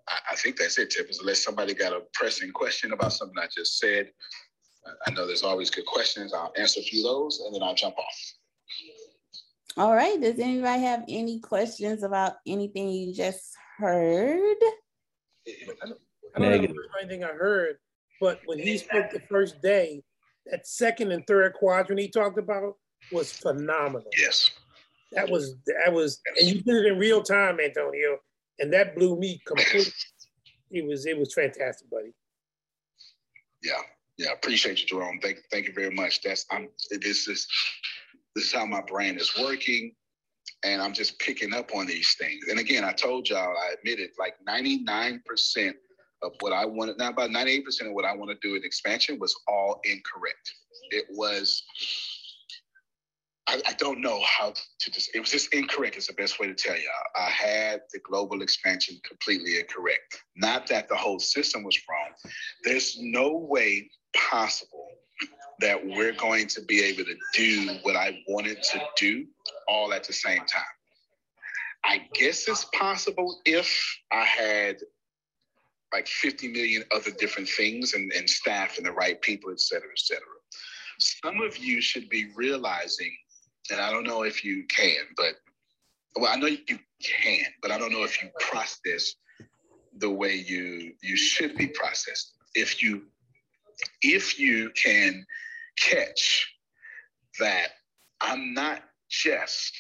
[0.08, 1.22] I, I think that's it, Tempest.
[1.22, 4.12] Unless somebody got a pressing question about something I just said,
[5.08, 6.34] I know there's always good questions.
[6.34, 8.34] I'll answer a few of those and then I'll jump off.
[9.78, 10.20] All right.
[10.20, 14.58] Does anybody have any questions about anything you just heard?
[15.48, 16.00] I don't
[16.36, 17.78] remember anything I heard,
[18.20, 20.04] but when he spoke the first day,
[20.48, 22.74] that second and third quadrant he talked about
[23.12, 24.10] was phenomenal.
[24.18, 24.52] Yes.
[25.12, 28.18] That was that was, and you did it in real time, Antonio,
[28.60, 29.92] and that blew me completely.
[30.70, 32.14] It was it was fantastic, buddy.
[33.62, 33.82] Yeah,
[34.18, 35.20] yeah, appreciate you, Jerome.
[35.22, 36.22] Thank thank you very much.
[36.22, 37.48] That's I'm this is
[38.36, 39.94] this is how my brain is working,
[40.64, 42.46] and I'm just picking up on these things.
[42.50, 45.76] And again, I told y'all, I admitted like 99 percent
[46.24, 48.64] of what I wanted, not about 98 percent of what I want to do in
[48.64, 50.54] expansion was all incorrect.
[50.92, 51.64] It was
[53.48, 56.48] I, I, don't know how to just, it was just incorrect is the best way
[56.48, 56.90] to tell you.
[57.16, 60.24] I, I had the global expansion completely incorrect.
[60.36, 62.10] Not that the whole system was wrong.
[62.64, 64.88] There's no way possible
[65.60, 69.26] that we're going to be able to do what I wanted to do
[69.68, 70.64] all at the same time.
[71.84, 74.78] I guess it's possible if I had
[75.94, 79.90] like 50 million other different things and, and staff and the right people, et cetera,
[79.92, 80.24] et cetera.
[81.00, 83.12] Some of you should be realizing
[83.70, 85.36] and I don't know if you can, but
[86.16, 89.16] well, I know you can, but I don't know if you process
[89.98, 92.34] the way you you should be processed.
[92.56, 93.04] If you
[94.02, 95.26] if you can
[95.80, 96.48] catch
[97.40, 97.70] that
[98.22, 99.74] I'm not just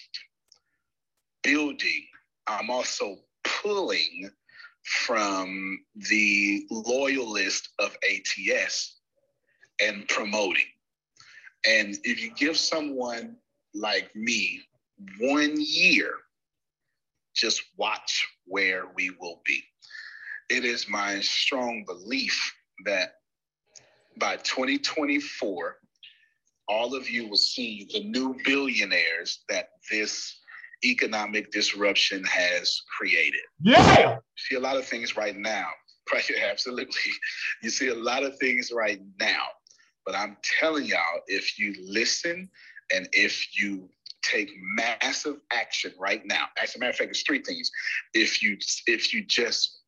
[1.43, 2.05] building,
[2.47, 4.29] I'm also pulling
[4.83, 8.97] from the loyalist of ATS
[9.79, 10.65] and promoting.
[11.67, 13.35] And if you give someone
[13.73, 14.61] like me
[15.19, 16.13] one year,
[17.33, 19.63] just watch where we will be.
[20.49, 22.53] It is my strong belief
[22.85, 23.13] that
[24.17, 25.77] by 2024,
[26.67, 30.37] all of you will see the new billionaires that this
[30.83, 33.41] economic disruption has created.
[33.61, 34.15] Yeah.
[34.15, 35.67] You see a lot of things right now.
[36.11, 37.11] Right, absolutely.
[37.63, 39.43] You see a lot of things right now.
[40.05, 42.49] But I'm telling y'all, if you listen
[42.93, 43.89] and if you
[44.23, 47.71] take massive action right now, as a matter of fact, it's three things.
[48.13, 49.79] If you if you just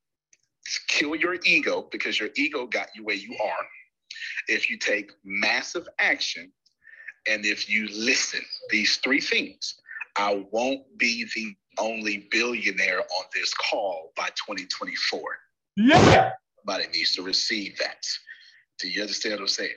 [0.87, 3.65] kill your ego because your ego got you where you are,
[4.47, 6.51] if you take massive action,
[7.27, 9.75] and if you listen, these three things,
[10.15, 15.21] I won't be the only billionaire on this call by 2024.
[15.75, 16.31] Yeah.
[16.57, 18.05] Somebody needs to receive that.
[18.79, 19.71] Do you understand what I'm saying?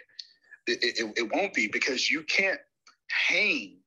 [0.66, 2.60] It, it, it won't be because you can't
[3.10, 3.78] hang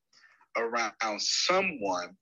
[0.57, 2.15] around someone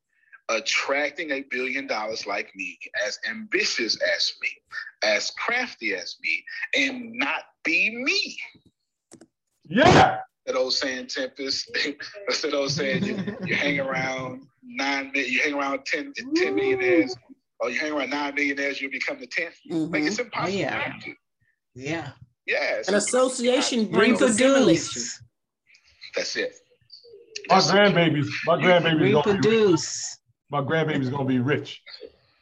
[0.49, 4.49] attracting a billion dollars like me, as ambitious as me,
[5.03, 6.43] as crafty as me,
[6.75, 8.37] and not be me.
[9.65, 10.19] Yeah.
[10.45, 11.69] That old saying, Tempest.
[12.27, 17.13] That's that old saying, you, you hang around nine, you hang around 10, 10 millionaires,
[17.59, 19.55] or you hang around nine millionaires, you'll become the 10th.
[19.69, 19.93] Mm-hmm.
[19.93, 20.57] Like it's impossible.
[20.57, 20.93] Yeah.
[21.75, 22.11] Yeah.
[22.45, 22.81] Yeah.
[22.87, 25.01] An association brings assimilation.
[26.15, 26.53] That's it.
[27.49, 30.19] My grandbabies, my grandbabies reproduce.
[30.51, 31.81] Gonna be, my grandbaby's gonna be rich.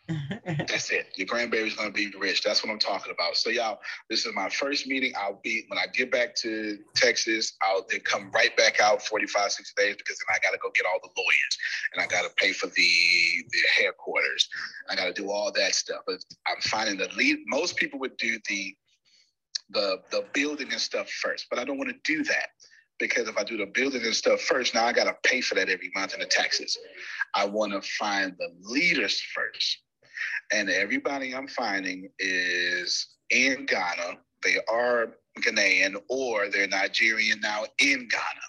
[0.46, 1.08] That's it.
[1.16, 2.44] Your grandbaby's gonna be rich.
[2.44, 3.38] That's what I'm talking about.
[3.38, 3.80] So y'all,
[4.10, 5.14] this is my first meeting.
[5.18, 9.52] I'll be when I get back to Texas, I'll then come right back out 45,
[9.52, 11.58] 60 days because then I gotta go get all the lawyers
[11.94, 12.74] and I gotta pay for the
[13.52, 14.48] the headquarters.
[14.90, 16.02] I gotta do all that stuff.
[16.06, 18.76] But I'm finding the lead most people would do the
[19.72, 22.50] the the building and stuff first, but I don't want to do that.
[23.00, 25.56] Because if I do the building and stuff first, now I got to pay for
[25.56, 26.78] that every month in the taxes.
[27.34, 29.80] I want to find the leaders first.
[30.54, 34.18] And everybody I'm finding is in Ghana.
[34.44, 38.46] They are Ghanaian or they're Nigerian now in Ghana.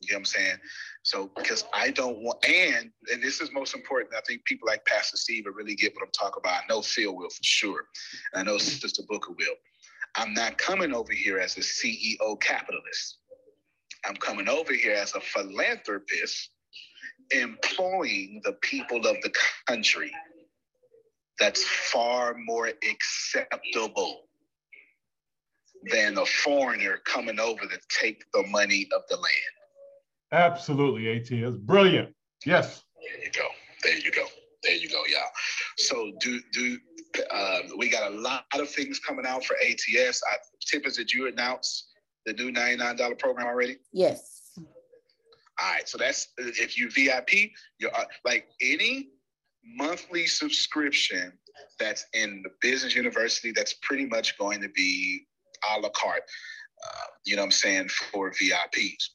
[0.00, 0.56] You know what I'm saying?
[1.02, 4.14] So because I don't want and and this is most important.
[4.14, 6.62] I think people like Pastor Steve will really get what I'm talking about.
[6.62, 7.84] I know Phil will for sure.
[8.32, 9.54] And I know Sister Booker will.
[10.14, 13.18] I'm not coming over here as a CEO capitalist.
[14.04, 16.50] I'm coming over here as a philanthropist
[17.30, 19.32] employing the people of the
[19.66, 20.10] country.
[21.38, 24.22] That's far more acceptable
[25.90, 29.34] than a foreigner coming over to take the money of the land.
[30.32, 32.14] Absolutely, AT is brilliant.
[32.44, 32.82] Yes.
[33.00, 33.48] There you go.
[33.82, 34.24] There you go.
[34.64, 35.30] There you go, y'all.
[35.76, 36.78] So do do
[37.30, 40.22] uh, we got a lot of things coming out for ATS.
[40.30, 40.36] I,
[40.66, 41.87] Tempest, did you announce
[42.28, 43.76] the new $99 program already?
[43.92, 44.52] Yes.
[44.58, 45.88] All right.
[45.88, 49.08] So that's if you VIP, you're uh, like any
[49.64, 51.32] monthly subscription
[51.80, 55.26] that's in the business university, that's pretty much going to be
[55.74, 56.22] a la carte.
[56.84, 59.10] Uh, you know what I'm saying for VIPs.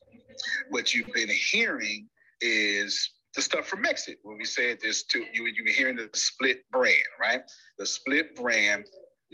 [0.70, 2.10] What you've been hearing
[2.42, 4.16] is the stuff from Mexit.
[4.24, 7.42] When we said this, to you, you've been hearing the split brand, right?
[7.78, 8.86] The split brand.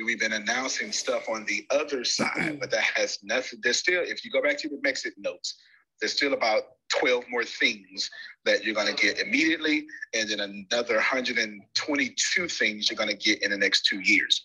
[0.04, 3.60] We've been announcing stuff on the other side, but that has nothing.
[3.62, 5.56] There's still, if you go back to the Mexit notes,
[6.00, 6.64] there's still about
[6.98, 8.10] 12 more things
[8.46, 13.44] that you're going to get immediately, and then another 122 things you're going to get
[13.44, 14.42] in the next two years.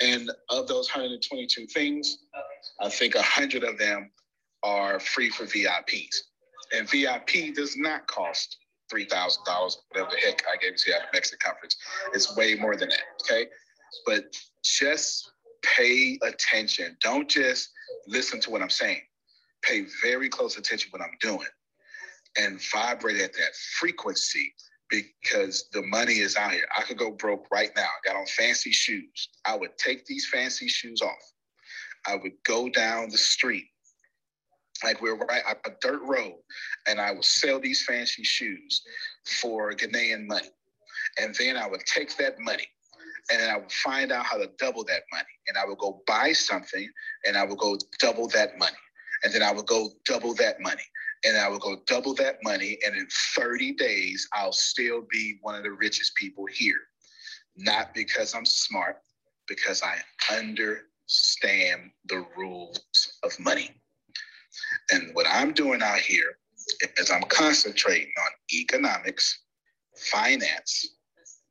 [0.00, 2.18] And of those 122 things,
[2.80, 4.10] I think 100 of them
[4.62, 6.16] are free for VIPs.
[6.72, 8.56] And VIP does not cost
[8.92, 9.38] $3,000,
[9.90, 11.76] whatever the heck I gave to you at the Mexit conference.
[12.12, 13.48] It's way more than that, okay?
[14.06, 14.36] But
[14.76, 15.30] just
[15.62, 16.96] pay attention.
[17.00, 17.70] Don't just
[18.06, 19.02] listen to what I'm saying.
[19.62, 21.48] Pay very close attention what I'm doing
[22.36, 24.54] and vibrate at that frequency
[24.88, 26.66] because the money is out here.
[26.76, 27.82] I could go broke right now.
[27.82, 29.28] I got on fancy shoes.
[29.44, 31.32] I would take these fancy shoes off.
[32.06, 33.66] I would go down the street
[34.84, 36.36] like we are right on a dirt road,
[36.86, 38.82] and I would sell these fancy shoes
[39.26, 40.48] for Ghanaian money.
[41.20, 42.68] And then I would take that money
[43.30, 45.24] and I would find out how to double that money.
[45.46, 46.88] And I would go buy something
[47.26, 48.76] and I would go double that money.
[49.22, 50.82] And then I would go double that money.
[51.24, 52.78] And I would go double that money.
[52.86, 56.80] And in 30 days, I'll still be one of the richest people here.
[57.56, 58.98] Not because I'm smart,
[59.48, 59.96] because I
[60.32, 62.80] understand the rules
[63.24, 63.70] of money.
[64.92, 66.38] And what I'm doing out here
[66.98, 69.40] is I'm concentrating on economics,
[69.96, 70.96] finance,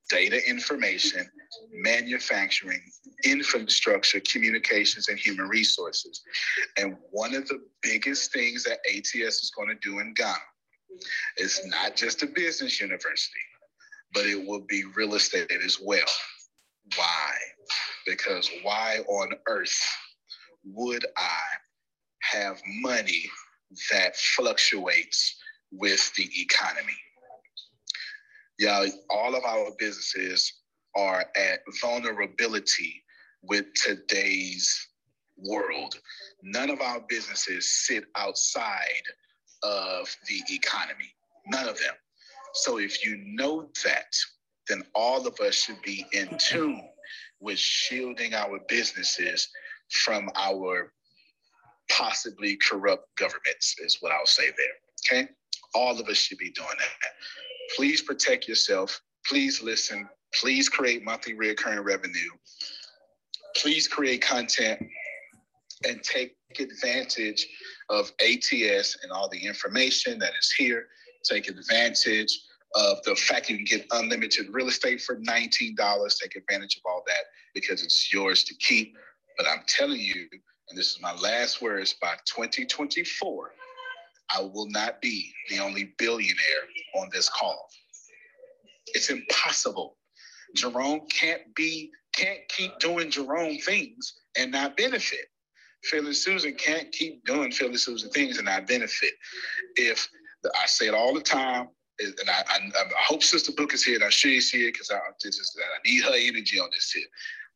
[0.09, 1.30] data information,
[1.74, 2.82] manufacturing,
[3.24, 6.22] infrastructure, communications, and human resources.
[6.78, 10.36] And one of the biggest things that ATS is going to do in Ghana
[11.38, 13.39] is not just a business university,
[14.14, 16.06] but it will be real estate as well.
[16.95, 17.32] Why?
[18.06, 19.80] Because why on earth
[20.66, 21.39] would I
[22.32, 23.30] have money
[23.91, 25.38] that fluctuates
[25.72, 26.98] with the economy.
[28.60, 30.52] Yeah, all of our businesses
[30.98, 33.04] are at vulnerability
[33.43, 34.88] with today's
[35.38, 35.95] world.
[36.41, 39.04] None of our businesses sit outside
[39.64, 41.14] of the economy.
[41.48, 41.93] None of them.
[42.54, 44.14] So if you know that,
[44.68, 46.82] then all of us should be in tune
[47.39, 49.48] with shielding our businesses
[49.89, 50.91] from our
[51.89, 55.20] possibly corrupt governments, is what I'll say there.
[55.20, 55.30] Okay?
[55.74, 57.12] All of us should be doing that.
[57.76, 59.00] Please protect yourself.
[59.26, 60.10] Please listen.
[60.34, 62.32] Please create monthly recurring revenue.
[63.55, 64.82] Please create content
[65.88, 67.47] and take advantage
[67.89, 70.88] of ATS and all the information that is here.
[71.23, 72.39] Take advantage
[72.75, 75.75] of the fact you can get unlimited real estate for $19.
[76.21, 78.95] Take advantage of all that because it's yours to keep.
[79.38, 80.28] But I'm telling you,
[80.69, 83.51] and this is my last words by 2024,
[84.36, 86.36] I will not be the only billionaire
[86.95, 87.69] on this call.
[88.88, 89.97] It's impossible.
[90.56, 95.28] Jerome can't be, can't keep doing Jerome things and not benefit.
[95.84, 99.14] Philly Susan can't keep doing Philly Susan things and not benefit.
[99.76, 100.08] If
[100.45, 101.70] I say it all the time,
[102.00, 104.91] and I, I, I hope Sister Book is here, and I'm sure she's here because
[104.91, 107.08] I, I need her energy on this shit.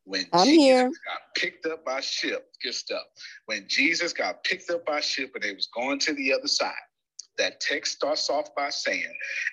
[0.03, 0.85] When I'm Jesus here.
[0.85, 3.03] got picked up by ship, good stuff.
[3.45, 6.73] When Jesus got picked up by ship and they was going to the other side,
[7.41, 9.11] that text starts off by saying,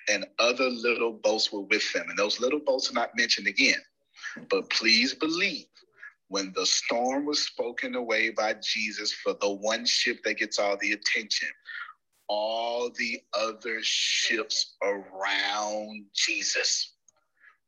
[0.09, 2.05] and other little boats were with them.
[2.07, 3.79] And those little boats are not mentioned again.
[4.47, 5.65] But please believe
[6.27, 10.77] when the storm was spoken away by Jesus for the one ship that gets all
[10.79, 11.49] the attention,
[12.27, 16.93] all the other ships around Jesus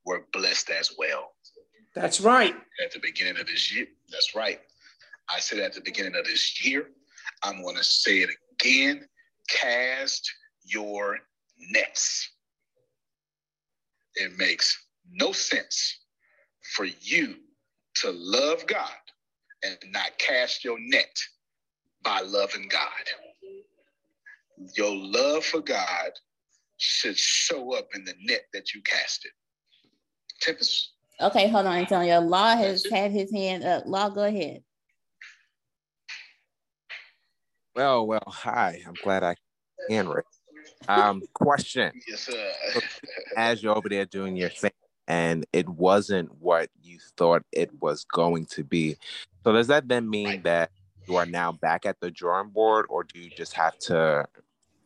[0.05, 1.31] were blessed as well.
[1.95, 2.55] That's right.
[2.83, 4.61] At the beginning of this year, that's right.
[5.35, 6.91] I said at the beginning of this year,
[7.41, 9.07] I'm going to say it again
[9.49, 10.31] cast
[10.63, 11.19] your
[11.71, 12.29] nets.
[14.15, 14.77] It makes
[15.09, 15.99] no sense
[16.75, 17.35] for you
[17.95, 18.89] to love God
[19.63, 21.15] and not cast your net
[22.03, 22.89] by loving God.
[24.75, 26.11] Your love for God
[26.77, 29.31] should show up in the net that you casted.
[30.41, 30.93] Tempest.
[31.21, 32.19] Okay, hold on, Antonio.
[32.19, 33.83] Law has had his hand up.
[33.85, 34.63] Law, go ahead.
[37.75, 38.81] Well, well, hi.
[38.85, 39.35] I'm glad I
[39.89, 40.11] can.
[40.87, 41.91] Um, question.
[42.07, 42.51] Yes, sir.
[43.37, 44.71] As you're over there doing your thing,
[45.07, 48.97] and it wasn't what you thought it was going to be.
[49.43, 50.71] So does that then mean that
[51.07, 54.25] you are now back at the drawing board, or do you just have to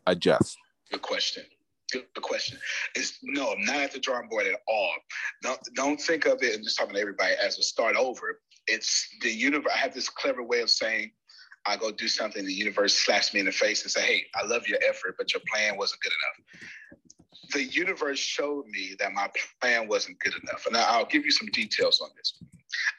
[0.06, 0.58] adjust?
[0.92, 1.44] Good question.
[1.92, 2.58] Good question.
[2.96, 4.94] It's no, I'm not at the drawing board at all.
[5.42, 6.56] Don't don't think of it.
[6.56, 8.42] I'm just talking to everybody as a start over.
[8.68, 9.72] It's the universe.
[9.74, 11.12] I have this clever way of saying
[11.66, 14.45] I go do something, the universe slaps me in the face and say, "Hey, I
[14.45, 19.30] love your effort, but your plan wasn't good enough." The universe showed me that my
[19.61, 22.41] plan wasn't good enough, and I'll give you some details on this.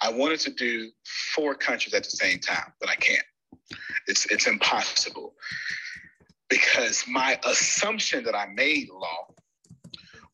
[0.00, 0.90] I wanted to do
[1.34, 3.26] four countries at the same time, but I can't.
[4.06, 5.34] It's it's impossible
[6.48, 9.34] because my assumption that I made, law,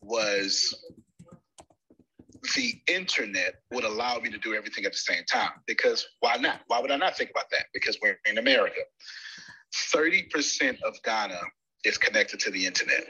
[0.01, 0.75] was
[2.55, 5.53] the internet would allow me to do everything at the same time.
[5.67, 6.61] Because why not?
[6.67, 7.67] Why would I not think about that?
[7.73, 8.81] Because we're in America.
[9.95, 11.41] 30% of Ghana
[11.85, 13.05] is connected to the internet.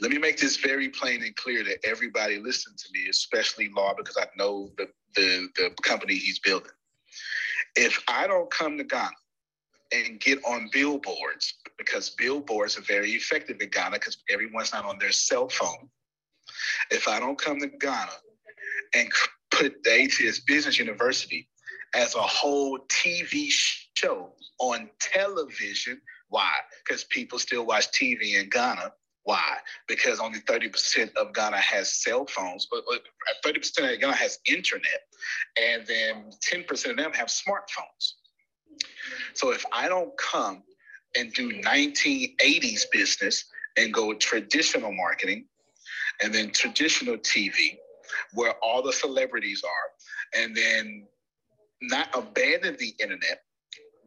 [0.00, 3.94] Let me make this very plain and clear to everybody listening to me, especially Law,
[3.94, 6.72] because I know the, the, the company he's building.
[7.76, 9.10] If I don't come to Ghana
[9.92, 14.98] and get on billboards, because billboards are very effective in Ghana because everyone's not on
[14.98, 15.88] their cell phone
[16.90, 18.12] if I don't come to Ghana
[18.94, 19.08] and
[19.50, 21.48] put the ATS Business University
[21.94, 23.48] as a whole TV
[23.94, 26.52] show on television, why?
[26.84, 28.92] Because people still watch TV in Ghana.
[29.22, 29.56] Why?
[29.88, 32.84] Because only 30% of Ghana has cell phones, but
[33.44, 35.00] 30% of Ghana has internet,
[35.60, 38.14] and then 10% of them have smartphones.
[39.32, 40.62] So if I don't come
[41.16, 43.44] and do 1980s business
[43.76, 45.46] and go traditional marketing,
[46.22, 47.78] and then traditional TV,
[48.32, 51.06] where all the celebrities are, and then
[51.82, 53.42] not abandon the internet,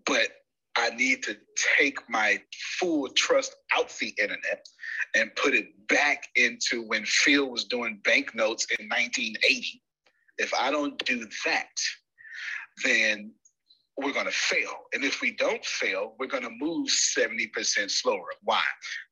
[0.06, 0.30] but
[0.78, 1.36] I need to
[1.78, 2.40] take my
[2.80, 4.68] full trust out the internet
[5.16, 9.82] and put it back into when Phil was doing banknotes in 1980.
[10.38, 11.70] If I don't do that,
[12.84, 13.32] then
[13.98, 14.72] we're going to fail.
[14.94, 18.28] And if we don't fail, we're going to move 70% slower.
[18.44, 18.62] Why?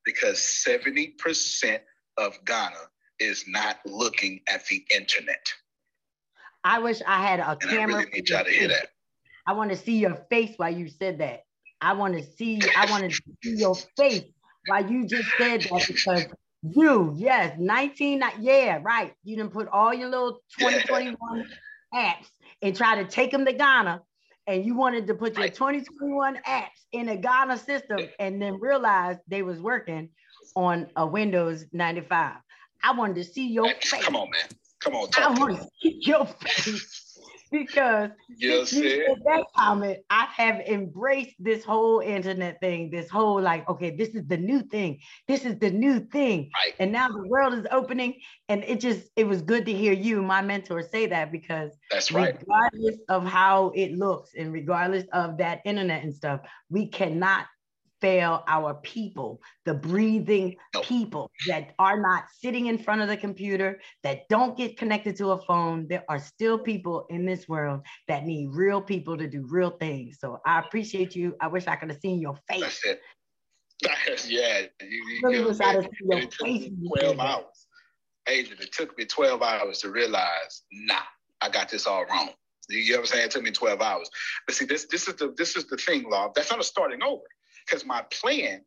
[0.06, 1.80] Because 70%
[2.18, 2.76] of Ghana
[3.20, 5.54] is not looking at the internet.
[6.64, 7.96] I wish I had a and camera.
[7.96, 8.88] I really need y'all to hear that.
[9.46, 11.44] I want to see your face while you said that.
[11.82, 12.60] I want to see.
[12.76, 14.24] I want to see your face
[14.68, 16.26] while you just said that because
[16.64, 19.14] you, yes, 19, yeah, right.
[19.24, 21.46] You didn't put all your little 2021
[21.94, 22.28] apps
[22.62, 24.02] and try to take them to Ghana,
[24.48, 29.18] and you wanted to put your 2021 apps in a Ghana system, and then realize
[29.28, 30.10] they was working
[30.56, 32.38] on a Windows 95.
[32.84, 34.04] I wanted to see your face.
[34.04, 34.48] Come on, man.
[34.80, 37.20] Come on, I want to see your face
[37.52, 43.10] because Yes, since you said that comment, I have embraced this whole internet thing, this
[43.10, 45.00] whole like, okay, this is the new thing.
[45.28, 46.52] This is the new thing.
[46.80, 48.20] And now the world is opening.
[48.48, 52.12] And it just, it was good to hear you, my mentor, say that because That's
[52.12, 52.38] right.
[52.40, 57.46] regardless of how it looks and regardless of that internet and stuff, we cannot
[58.06, 63.80] fail our people, the breathing people that are not sitting in front of the computer,
[64.04, 65.88] that don't get connected to a phone.
[65.88, 70.18] There are still people in this world that need real people to do real things.
[70.20, 71.36] So I appreciate you.
[71.42, 72.80] I wish I could have seen your face.
[73.82, 74.62] That's yeah.
[74.80, 77.68] You, you, Really wish it, seen your it face 12 hours.
[78.28, 80.96] Adrian, it took me 12 hours to realize, nah,
[81.42, 82.30] I got this all wrong.
[82.70, 83.26] You, you know what I'm saying?
[83.26, 84.12] It took me 12 hours.
[84.46, 86.32] But see, this this is the this is the thing, Law.
[86.36, 87.24] That's not a starting over.
[87.66, 88.62] Because my plan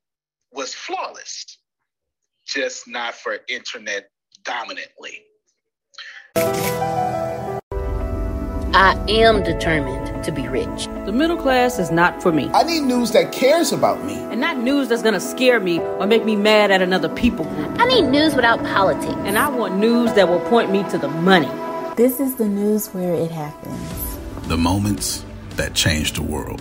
[0.53, 1.59] was flawless,
[2.47, 4.11] just not for internet
[4.45, 5.23] dominantly.
[8.75, 10.87] I am determined to be rich.
[11.05, 12.51] The middle class is not for me.
[12.55, 14.15] I need news that cares about me.
[14.15, 17.81] And not news that's gonna scare me or make me mad at another people group.
[17.81, 19.15] I need news without politics.
[19.25, 21.51] And I want news that will point me to the money.
[21.97, 24.49] This is the news where it happens.
[24.49, 25.25] The moments
[25.57, 26.61] that change the world.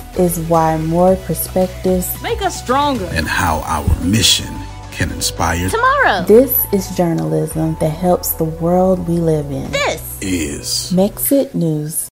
[0.17, 3.05] is why more perspectives make us stronger.
[3.13, 4.53] And how our mission
[4.91, 6.23] can inspire tomorrow.
[6.25, 9.71] This is journalism that helps the world we live in.
[9.71, 12.09] This is Mexit News.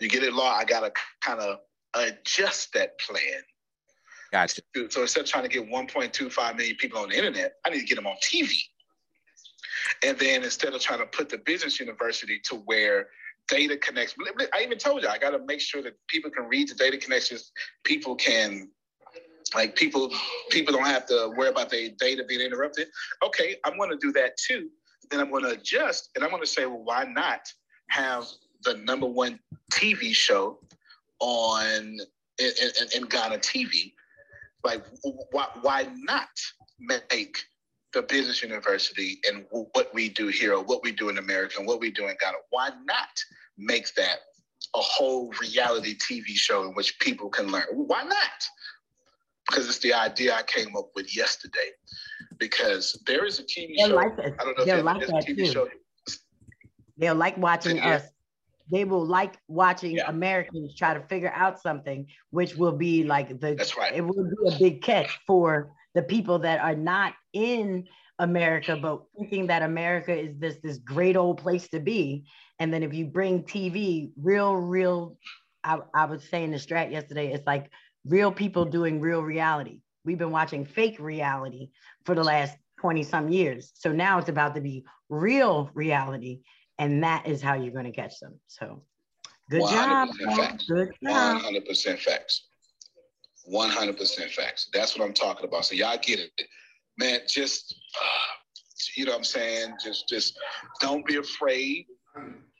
[0.00, 1.58] You get it law, I gotta kind of
[1.94, 3.42] adjust that plan.
[4.32, 4.62] Gotcha.
[4.90, 7.86] So instead of trying to get 1.25 million people on the internet, I need to
[7.86, 8.54] get them on TV.
[10.04, 13.08] And then instead of trying to put the business university to where
[13.50, 14.14] data connects,
[14.54, 16.96] I even told you I got to make sure that people can read the data
[16.96, 17.50] connections.
[17.84, 18.70] People can,
[19.54, 20.10] like people,
[20.50, 22.88] people don't have to worry about their data being interrupted.
[23.22, 24.70] Okay, I'm going to do that too.
[25.10, 27.40] Then I'm going to adjust, and I'm going to say, well, why not
[27.88, 28.24] have
[28.62, 29.40] the number one
[29.72, 30.60] TV show
[31.18, 31.98] on
[32.38, 33.92] in, in, in Ghana TV?
[34.62, 34.84] Like,
[35.32, 36.28] why, why not
[36.78, 37.38] make
[37.92, 41.66] the business university and what we do here, or what we do in America, and
[41.66, 42.36] what we do in Ghana?
[42.50, 43.22] Why not
[43.58, 44.18] make that
[44.76, 47.64] a whole reality TV show in which people can learn?
[47.72, 48.48] Why not?
[49.48, 51.70] Because it's the idea I came up with yesterday.
[52.38, 53.94] Because there is a TV They'll show.
[53.96, 54.34] like that.
[54.38, 55.46] I don't know They'll if like that a TV too.
[55.46, 55.68] show.
[56.96, 57.96] They'll like watching Yeah.
[57.96, 58.04] us.
[58.70, 63.56] They will like watching Americans try to figure out something, which will be like the.
[63.56, 63.92] That's right.
[63.92, 67.86] It will be a big catch for the people that are not in
[68.18, 72.24] America, but thinking that America is this this great old place to be.
[72.58, 75.16] And then if you bring TV, real, real,
[75.64, 77.70] I, I was saying to Strat yesterday, it's like
[78.04, 79.80] real people doing real reality.
[80.04, 81.70] We've been watching fake reality
[82.04, 83.72] for the last 20 some years.
[83.74, 86.40] So now it's about to be real reality.
[86.78, 88.38] And that is how you're going to catch them.
[88.46, 88.82] So
[89.50, 90.08] good job.
[90.08, 90.64] 100% facts.
[90.66, 91.42] Good job.
[91.42, 92.48] 100% facts.
[93.52, 94.68] 100% facts.
[94.72, 95.64] That's what I'm talking about.
[95.64, 96.30] So y'all get it.
[96.98, 98.34] Man, just, uh,
[98.96, 99.74] you know what I'm saying?
[99.82, 100.38] Just, just
[100.80, 101.86] don't be afraid.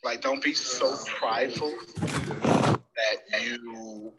[0.04, 4.12] Like, don't be so prideful that you,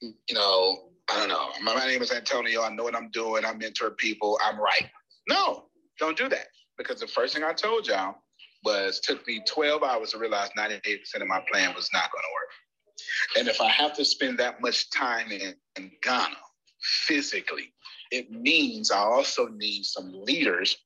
[0.00, 1.50] you know, I don't know.
[1.62, 2.62] My, my name is Antonio.
[2.62, 3.44] I know what I'm doing.
[3.44, 4.38] I mentor people.
[4.42, 4.88] I'm right.
[5.28, 5.66] No,
[5.98, 6.46] don't do that.
[6.76, 8.16] Because the first thing I told y'all
[8.64, 12.32] was took me 12 hours to realize 98% of my plan was not going to
[12.34, 12.50] work.
[13.36, 16.36] And if I have to spend that much time in, in Ghana
[16.80, 17.72] physically,
[18.10, 20.76] it means I also need some leaders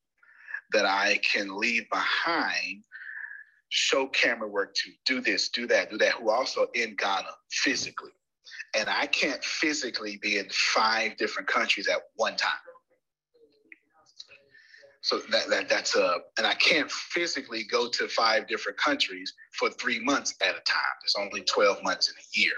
[0.71, 2.83] that I can leave behind,
[3.69, 8.11] show camera work to do this, do that, do that, who also in Ghana physically.
[8.75, 12.51] And I can't physically be in five different countries at one time.
[15.01, 19.69] So that, that that's a, and I can't physically go to five different countries for
[19.69, 20.95] three months at a time.
[21.01, 22.53] There's only 12 months in a year.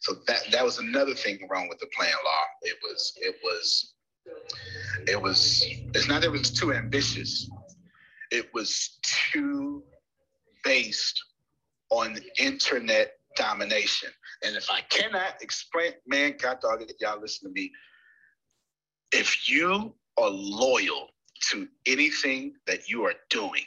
[0.00, 2.42] So that that was another thing wrong with the plan law.
[2.62, 3.94] It was it was
[5.06, 7.48] it was it's not that it was too ambitious.
[8.30, 9.82] It was too
[10.62, 11.22] based
[11.90, 14.10] on internet domination.
[14.44, 17.70] And if I cannot explain, man, God dog y'all listen to me.
[19.12, 21.08] If you are loyal
[21.50, 23.64] to anything that you are doing,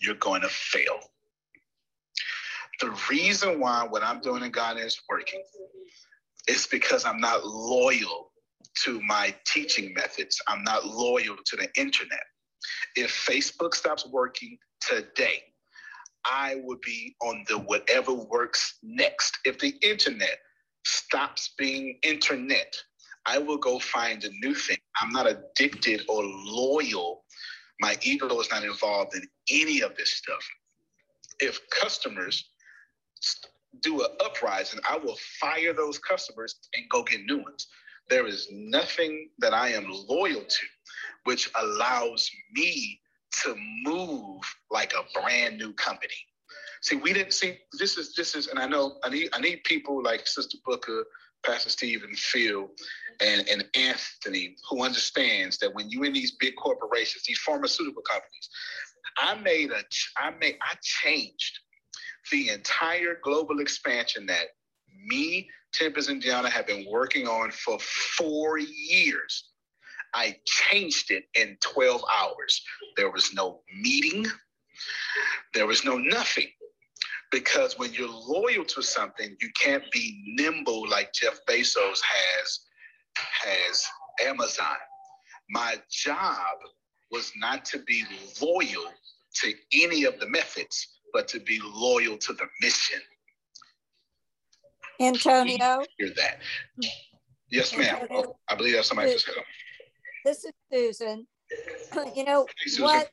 [0.00, 0.98] you're going to fail.
[2.80, 5.42] The reason why what I'm doing in Ghana is working
[6.46, 8.30] is because I'm not loyal
[8.84, 10.40] to my teaching methods.
[10.46, 12.22] I'm not loyal to the internet.
[12.94, 15.42] If Facebook stops working today,
[16.24, 19.38] I would be on the whatever works next.
[19.44, 20.38] If the internet
[20.84, 22.76] stops being internet,
[23.28, 24.78] I will go find a new thing.
[25.00, 27.24] I'm not addicted or loyal.
[27.80, 30.44] My ego is not involved in any of this stuff.
[31.38, 32.50] If customers
[33.82, 37.68] do an uprising, I will fire those customers and go get new ones.
[38.08, 40.66] There is nothing that I am loyal to,
[41.24, 43.00] which allows me
[43.44, 43.54] to
[43.84, 46.14] move like a brand new company.
[46.80, 49.64] See, we didn't see this is this is, and I know I need I need
[49.64, 51.04] people like Sister Booker,
[51.44, 52.70] Pastor Steve, and Phil,
[53.20, 58.48] and, and Anthony who understands that when you're in these big corporations, these pharmaceutical companies,
[59.16, 59.82] I made a
[60.16, 61.58] I made I changed
[62.30, 64.48] the entire global expansion that
[65.06, 69.50] me, Tempest, and Gianna have been working on for four years.
[70.14, 72.62] I changed it in 12 hours.
[72.96, 74.26] There was no meeting,
[75.54, 76.48] there was no nothing.
[77.30, 82.60] Because when you're loyal to something, you can't be nimble like Jeff Bezos has
[83.44, 83.86] has
[84.24, 84.76] Amazon.
[85.50, 86.58] My job
[87.10, 88.04] was not to be
[88.40, 88.92] loyal
[89.36, 93.00] to any of the methods, but to be loyal to the mission.
[95.00, 95.84] Antonio.
[95.98, 96.38] Hear that?
[97.50, 98.06] Yes, ma'am.
[98.10, 99.34] Oh, I believe that's somebody just said.
[100.24, 101.26] This is Susan.
[102.14, 102.84] You know Susan.
[102.84, 103.08] what?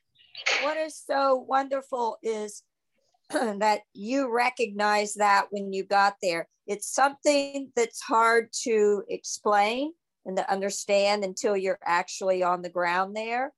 [0.63, 2.63] What is so wonderful is
[3.29, 6.49] that you recognize that when you got there.
[6.67, 9.93] It's something that's hard to explain
[10.25, 13.53] and to understand until you're actually on the ground there.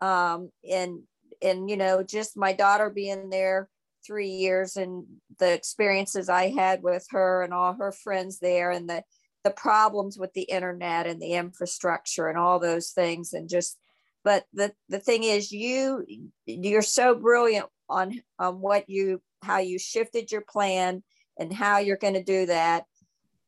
[0.00, 1.00] Um, and
[1.40, 3.68] and you know, just my daughter being there
[4.06, 5.04] three years and
[5.38, 9.02] the experiences I had with her and all her friends there and the
[9.44, 13.78] the problems with the internet and the infrastructure and all those things and just
[14.24, 16.04] but the the thing is you
[16.44, 21.02] you're so brilliant on on what you how you shifted your plan
[21.38, 22.84] and how you're going to do that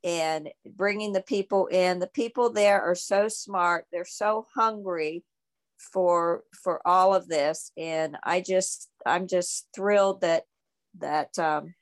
[0.03, 5.22] and bringing the people in the people there are so smart they're so hungry
[5.78, 10.45] for for all of this and i just i'm just thrilled that
[10.99, 11.74] that um,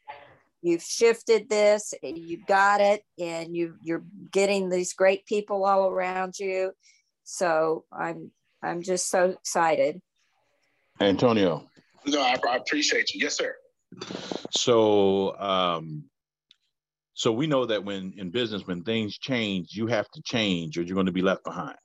[0.62, 6.38] you've shifted this you've got it and you you're getting these great people all around
[6.38, 6.72] you
[7.24, 8.30] so i'm
[8.62, 10.00] i'm just so excited
[11.00, 11.68] Antonio.
[12.06, 13.20] No, I, I appreciate you.
[13.22, 13.54] Yes, sir.
[14.51, 16.05] So, um,
[17.14, 20.82] so we know that when in business, when things change, you have to change, or
[20.82, 21.76] you're going to be left behind.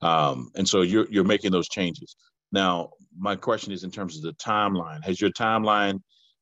[0.00, 2.16] Um, and so you're you're making those changes.
[2.52, 5.04] Now, my question is in terms of the timeline.
[5.04, 6.00] Has your timeline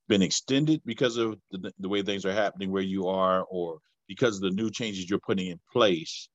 [0.09, 4.37] been extended because of the, the way things are happening where you are, or because
[4.37, 6.29] of the new changes you're putting in place,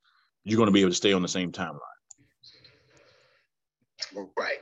[0.43, 1.79] you're going to be able to stay on the same timeline?
[4.13, 4.59] Right.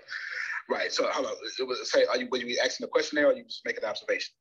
[0.69, 0.91] Right.
[0.91, 1.33] So hold on.
[1.59, 3.65] It was say, are you were you be asking the question there, or you just
[3.65, 4.33] making an observation?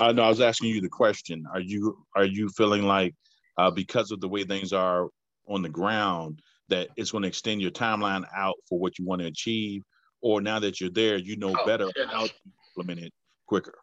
[0.00, 1.44] Uh, no, I was asking you the question.
[1.52, 3.14] Are you are you feeling like
[3.58, 5.08] uh, because of the way things are
[5.46, 9.20] on the ground that it's going to extend your timeline out for what you want
[9.22, 9.82] to achieve,
[10.20, 12.04] or now that you're there, you know Oh, better yeah.
[12.12, 12.32] how to
[12.76, 13.12] implement it
[13.46, 13.78] quicker?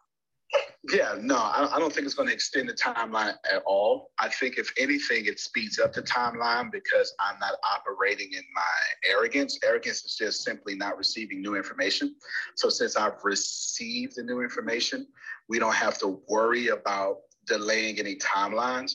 [0.92, 4.10] Yeah, no, I, don't think it's going to extend the timeline at all.
[4.18, 9.10] I think if anything, it speeds up the timeline because I'm not operating in my
[9.10, 9.58] arrogance.
[9.64, 12.14] Arrogance is just simply not receiving new information.
[12.54, 15.06] So since I've received the new information,
[15.48, 18.92] we don't have to worry about delaying any timelines.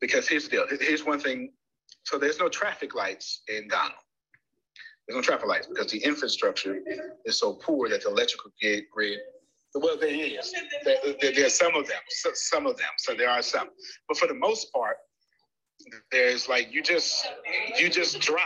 [0.00, 0.66] Because here's the deal.
[0.80, 1.52] Here's one thing.
[2.04, 3.94] So there's no traffic lights in Ghana.
[5.08, 6.80] There's no traffic lights because the infrastructure
[7.24, 8.50] is so poor that the electrical
[8.92, 9.18] grid
[9.78, 10.52] well, there is.
[10.84, 12.00] There, there, there are some of them.
[12.08, 12.88] So, some of them.
[12.98, 13.68] So there are some.
[14.08, 14.96] But for the most part,
[16.10, 17.26] there's like you just
[17.78, 18.42] you just drive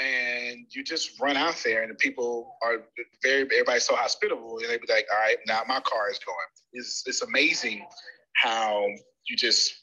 [0.00, 2.78] and you just run out there and the people are
[3.22, 6.36] very everybody's so hospitable and they be like, all right, now my car is going.
[6.72, 7.86] It's it's amazing
[8.34, 8.86] how
[9.28, 9.74] you just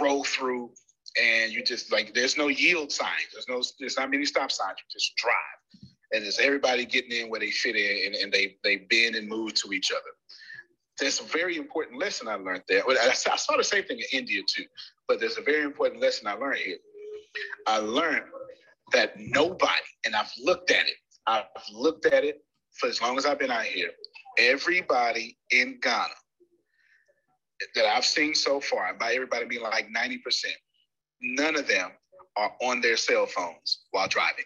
[0.00, 0.70] roll through
[1.20, 3.28] and you just like there's no yield signs.
[3.32, 4.76] There's no there's not many stop signs.
[4.78, 5.55] You just drive
[6.16, 9.28] and it's everybody getting in where they fit in and, and they they bend and
[9.28, 10.10] move to each other.
[10.98, 12.82] There's a very important lesson I learned there.
[12.88, 14.64] I, saw the same thing in India too,
[15.06, 16.78] but there's a very important lesson I learned here.
[17.66, 18.24] I learned
[18.92, 20.96] that nobody, and I've looked at it,
[21.26, 22.42] I've looked at it
[22.80, 23.90] for as long as I've been out here.
[24.38, 26.14] Everybody in Ghana
[27.74, 30.46] that I've seen so far, by everybody being like 90%,
[31.20, 31.90] none of them
[32.36, 34.44] are on their cell phones while driving.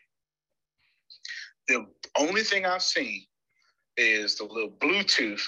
[1.71, 1.87] The
[2.18, 3.25] only thing I've seen
[3.97, 5.43] is the little Bluetooth,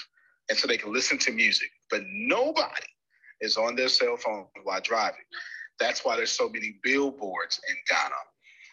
[0.49, 1.69] and so they can listen to music.
[1.89, 2.87] But nobody
[3.41, 5.25] is on their cell phone while driving.
[5.79, 8.15] That's why there's so many billboards in Ghana.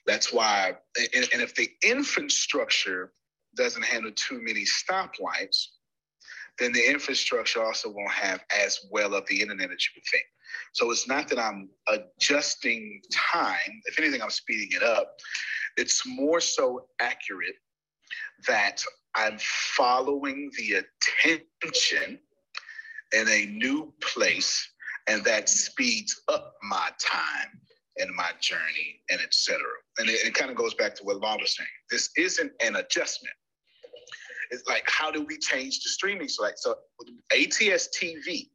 [0.07, 3.13] That's why, and, and if the infrastructure
[3.57, 5.67] doesn't handle too many stoplights,
[6.61, 10.25] then the infrastructure also won't have as well of the internet as you would think.
[10.73, 13.83] So it's not that I'm adjusting time.
[13.87, 15.17] If anything, I'm speeding it up.
[15.81, 17.57] It's more so accurate
[18.47, 22.19] that I'm following the attention
[23.13, 24.73] in a new place,
[25.09, 27.61] and that speeds up my time
[27.97, 29.59] and my journey and etc.
[29.99, 31.69] And it, it kind of goes back to what Bob was saying.
[31.91, 33.35] This isn't an adjustment.
[34.51, 36.29] It's like how do we change the streaming?
[36.29, 36.77] So like so
[37.33, 38.51] ATS TV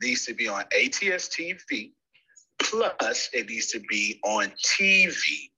[0.00, 1.92] needs to be on ATS TV
[2.60, 5.50] plus it needs to be on TV.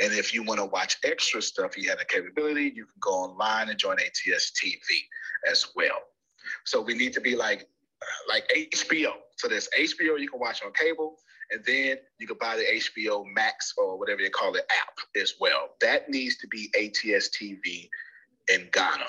[0.00, 3.12] And if you want to watch extra stuff, you have the capability, you can go
[3.12, 4.80] online and join ATS TV
[5.50, 6.00] as well.
[6.64, 7.68] So we need to be like
[8.28, 9.12] like HBO.
[9.36, 11.16] So there's HBO you can watch on cable,
[11.50, 15.34] and then you can buy the HBO Max or whatever they call it app as
[15.40, 15.70] well.
[15.80, 17.88] That needs to be ATS TV
[18.48, 19.06] in Ghana,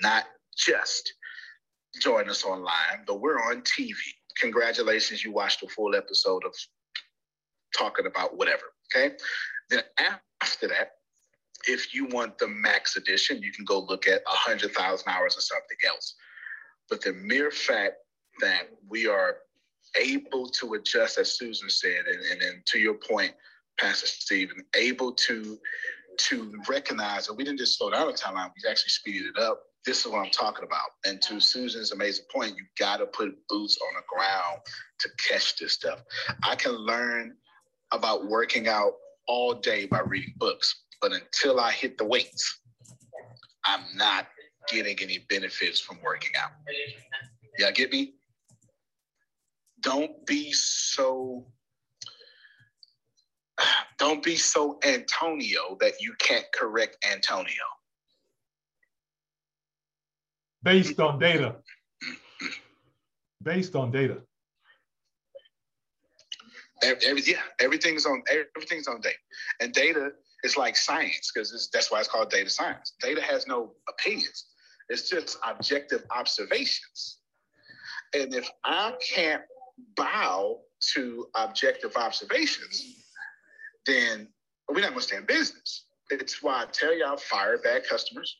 [0.00, 0.24] not
[0.56, 1.14] just
[2.00, 3.94] join us online, but we're on TV.
[4.38, 6.54] Congratulations, you watched a full episode of
[7.76, 8.62] talking about whatever.
[8.94, 9.14] Okay.
[9.70, 9.82] Then
[10.40, 10.92] after that,
[11.66, 15.78] if you want the max edition, you can go look at 100,000 hours or something
[15.86, 16.14] else.
[16.90, 17.94] But the mere fact
[18.40, 19.36] that we are
[19.98, 23.32] able to adjust, as Susan said, and, and then to your point,
[23.78, 25.58] Pastor Stephen, able to
[26.16, 29.62] to recognize that we didn't just slow down the timeline, we actually speeded it up.
[29.84, 30.90] This is what I'm talking about.
[31.04, 34.60] And to Susan's amazing point, you got to put boots on the ground
[35.00, 36.02] to catch this stuff.
[36.42, 37.36] I can learn
[37.92, 38.92] about working out
[39.26, 42.60] all day by reading books, but until I hit the weights,
[43.64, 44.28] I'm not
[44.68, 46.50] getting any benefits from working out.
[47.58, 48.14] Yeah, get me?
[49.80, 51.46] Don't be so
[53.98, 57.64] don't be so Antonio that you can't correct Antonio.
[60.62, 61.56] Based on data.
[62.02, 62.46] Mm-hmm.
[63.42, 64.22] Based on data.
[66.84, 69.16] Every, yeah, everything's on everything's on data,
[69.60, 70.10] and data
[70.42, 72.94] is like science because that's why it's called data science.
[73.00, 74.46] Data has no opinions;
[74.88, 77.18] it's just objective observations.
[78.14, 79.42] And if I can't
[79.96, 80.60] bow
[80.94, 82.84] to objective observations,
[83.86, 84.28] then
[84.68, 85.86] we're not going to stay in business.
[86.10, 88.36] It's why I tell y'all fire bad customers.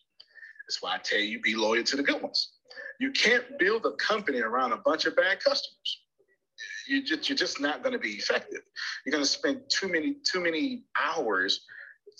[0.68, 2.52] It's why I tell you be loyal to the good ones.
[3.00, 6.03] You can't build a company around a bunch of bad customers.
[6.88, 8.60] You just, you're just not going to be effective.
[9.04, 11.60] You're going to spend too many too many hours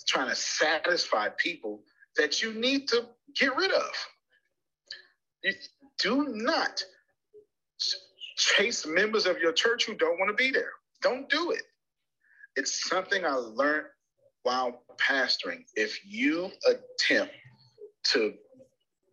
[0.07, 1.83] trying to satisfy people
[2.17, 3.05] that you need to
[3.35, 3.91] get rid of.
[5.43, 5.53] You
[5.99, 6.83] do not
[8.37, 10.71] chase members of your church who don't want to be there.
[11.01, 11.63] Don't do it
[12.55, 13.87] it's something I learned
[14.43, 15.63] while pastoring.
[15.75, 17.33] If you attempt
[18.05, 18.33] to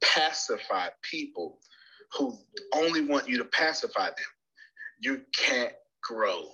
[0.03, 1.59] pacify people
[2.17, 2.39] who
[2.75, 4.17] only want you to pacify them,
[5.03, 5.73] you can't
[6.03, 6.45] grow.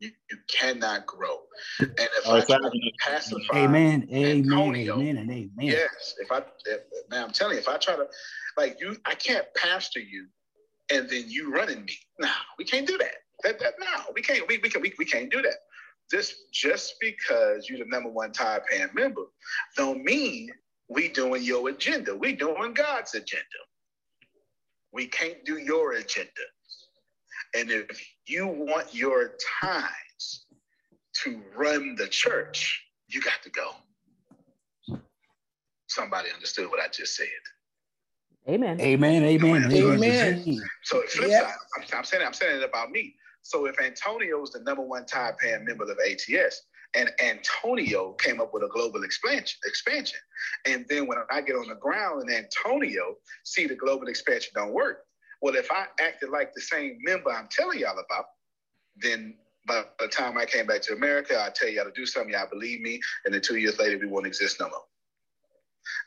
[0.00, 1.40] You, you cannot grow.
[1.78, 5.50] And if oh, I try to pacify, amen, Antonio, amen, and amen.
[5.58, 8.06] Yes, if I, if, man, I'm telling you, if I try to,
[8.56, 10.26] like you, I can't pastor you,
[10.90, 11.92] and then you running me.
[12.18, 13.12] No, we can't do that.
[13.42, 14.46] That, that no, we can't.
[14.48, 15.56] We, we can we, we can't do that.
[16.10, 19.24] This just because you're the number one tithe paying member,
[19.76, 20.50] don't mean
[20.88, 22.16] we doing your agenda.
[22.16, 23.44] We doing God's agenda.
[24.92, 26.30] We can't do your agenda.
[27.54, 27.86] And if
[28.26, 30.46] you want your tithes
[31.22, 35.00] to run the church, you got to go.
[35.88, 37.26] Somebody understood what I just said.
[38.48, 38.80] Amen.
[38.80, 39.24] Amen.
[39.24, 39.72] Amen.
[39.72, 40.42] Amen.
[40.44, 40.60] amen.
[40.84, 41.44] So flip yep.
[41.44, 43.14] side, I'm, I'm, saying I'm saying it about me.
[43.42, 46.62] So if Antonio is the number one tithe paying member of ATS,
[46.94, 50.18] and Antonio came up with a global expansion, expansion,
[50.66, 54.72] and then when I get on the ground and Antonio see the global expansion don't
[54.72, 55.04] work,
[55.40, 58.26] well, if I acted like the same member I'm telling y'all about,
[58.96, 59.34] then
[59.66, 62.48] by the time I came back to America, I tell y'all to do something, y'all
[62.50, 64.84] believe me, and then two years later, we won't exist no more.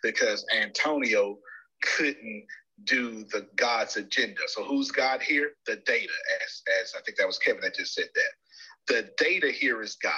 [0.02, 1.38] Because Antonio
[1.82, 2.46] couldn't
[2.86, 4.42] do the God's agenda.
[4.48, 5.52] So who's God here?
[5.66, 6.14] The data,
[6.44, 8.94] as as I think that was Kevin that just said that.
[8.94, 10.14] The data here is God,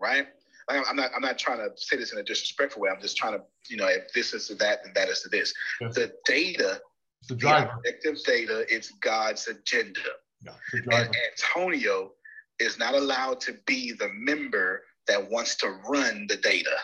[0.00, 0.26] right?
[0.68, 2.90] I'm not I'm not trying to say this in a disrespectful way.
[2.90, 5.28] I'm just trying to, you know, if this is to that, then that is to
[5.28, 5.54] this.
[5.80, 5.94] Yes.
[5.94, 6.80] The data,
[7.28, 10.00] the, the objective data, it's God's agenda.
[10.44, 12.12] Yeah, and Antonio
[12.60, 16.76] is not allowed to be the member that wants to run the data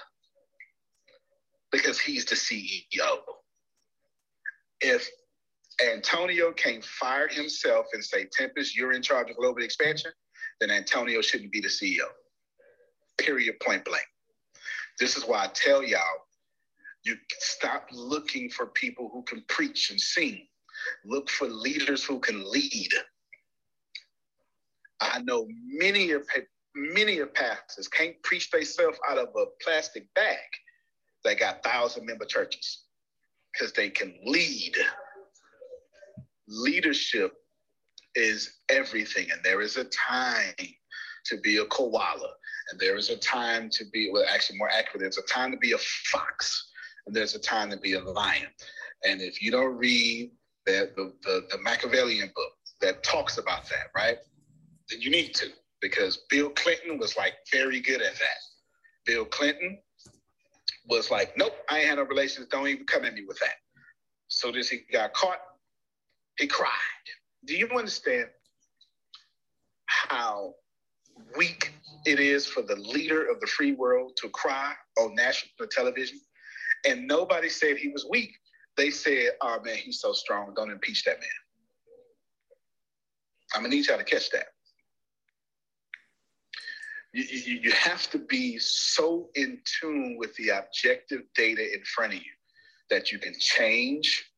[1.70, 3.18] because he's the CEO
[4.84, 5.08] if
[5.92, 10.12] Antonio can't fire himself and say, Tempest, you're in charge of global expansion,
[10.60, 12.06] then Antonio shouldn't be the CEO.
[13.18, 14.04] Period, point blank.
[15.00, 16.00] This is why I tell y'all,
[17.04, 20.46] you stop looking for people who can preach and sing.
[21.04, 22.90] Look for leaders who can lead.
[25.00, 26.26] I know many of
[26.74, 30.38] many of pastors can't preach themselves out of a plastic bag.
[31.24, 32.84] They got thousand member churches
[33.52, 34.74] because they can lead.
[36.48, 37.32] Leadership
[38.14, 40.54] is everything, and there is a time
[41.26, 42.34] to be a koala,
[42.70, 45.56] and there is a time to be, well, actually, more accurate, there's a time to
[45.56, 46.70] be a fox,
[47.06, 48.48] there's a time to be a lion.
[49.06, 50.30] And if you don't read
[50.66, 54.18] the, the, the, the Machiavellian book that talks about that, right,
[54.90, 55.46] then you need to,
[55.80, 58.40] because Bill Clinton was like very good at that.
[59.04, 59.78] Bill Clinton
[60.88, 62.46] was like, nope, I ain't had no relations.
[62.50, 63.54] Don't even come at me with that.
[64.28, 65.38] So this he got caught.
[66.38, 66.70] He cried.
[67.44, 68.26] Do you understand
[69.86, 70.54] how
[71.36, 71.72] weak
[72.06, 76.18] it is for the leader of the free world to cry on national television?
[76.84, 78.32] And nobody said he was weak.
[78.76, 80.52] they said, "Oh man, he's so strong.
[80.54, 81.28] Don't impeach that man."
[83.54, 84.48] I'm gonna need y'all to catch that.
[87.12, 92.14] You, you, you have to be so in tune with the objective data in front
[92.14, 92.32] of you
[92.90, 94.28] that you can change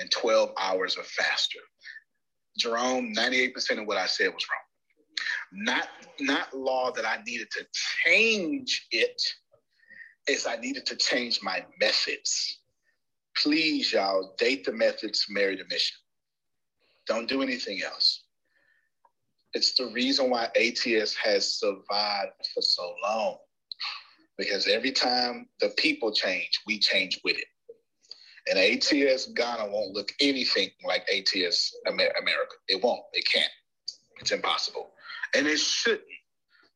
[0.00, 1.58] in 12 hours or faster.
[2.56, 4.60] Jerome, 98% of what I said was wrong.
[5.52, 5.88] Not
[6.20, 7.66] not law that I needed to
[8.04, 9.20] change it,
[10.32, 12.58] is I needed to change my methods.
[13.36, 15.96] Please, y'all, date the methods, marry the mission.
[17.06, 18.24] Don't do anything else.
[19.54, 23.36] It's the reason why ATS has survived for so long.
[24.38, 27.44] Because every time the people change, we change with it.
[28.48, 32.54] And ATS Ghana won't look anything like ATS America.
[32.68, 33.02] It won't.
[33.12, 33.52] It can't.
[34.20, 34.90] It's impossible.
[35.34, 36.02] And it shouldn't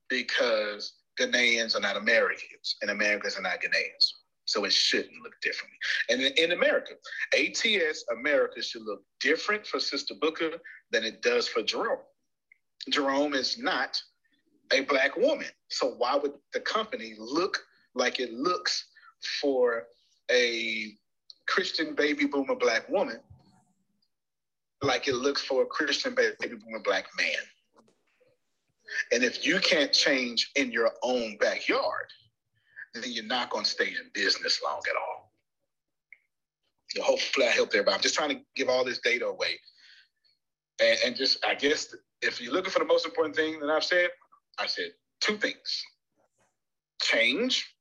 [0.08, 4.12] because Ghanaians are not Americans and Americans are not Ghanaians.
[4.44, 5.76] So it shouldn't look differently.
[6.08, 6.92] And in, in America,
[7.34, 10.50] ATS America should look different for Sister Booker
[10.92, 11.98] than it does for Jerome.
[12.88, 14.00] Jerome is not
[14.72, 15.48] a black woman.
[15.68, 17.58] So why would the company look
[17.94, 18.86] like it looks
[19.40, 19.86] for
[20.30, 20.92] a
[21.48, 23.20] Christian baby boomer black woman
[24.82, 27.42] like it looks for a Christian baby boomer black man?
[29.12, 32.06] And if you can't change in your own backyard,
[32.94, 35.32] then you're not going to stay in business long at all.
[36.90, 37.96] So hopefully I helped everybody.
[37.96, 39.58] I'm just trying to give all this data away.
[40.80, 43.84] And, and just, I guess, if you're looking for the most important thing that I've
[43.84, 44.08] said,
[44.58, 45.82] I said two things
[47.02, 47.74] change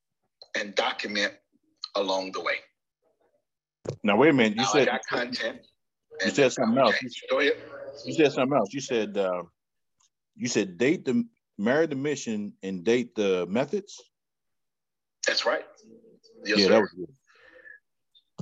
[0.57, 1.33] and document
[1.95, 2.55] along the way.
[4.03, 4.55] Now, wait a minute.
[4.55, 5.59] You now said I got content.
[6.23, 6.95] You said something else.
[7.29, 7.53] Go ahead.
[8.05, 8.73] You said something else.
[8.73, 9.43] You said uh,
[10.35, 11.25] you said date the
[11.57, 14.01] marry the mission and date the methods.
[15.25, 15.65] That's right.
[16.45, 16.71] Yes, yeah, sir.
[16.73, 17.15] that was good.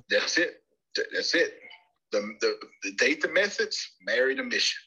[0.09, 0.63] That's it.
[1.13, 1.53] That's it.
[2.11, 4.79] The, the, the date the methods, marry the mission.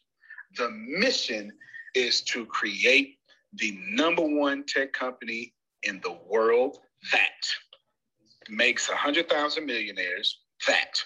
[0.56, 1.52] The mission
[1.94, 3.18] is to create
[3.54, 6.78] the number one tech company in the world
[7.12, 7.30] that
[8.48, 11.02] makes 100,000 millionaires, that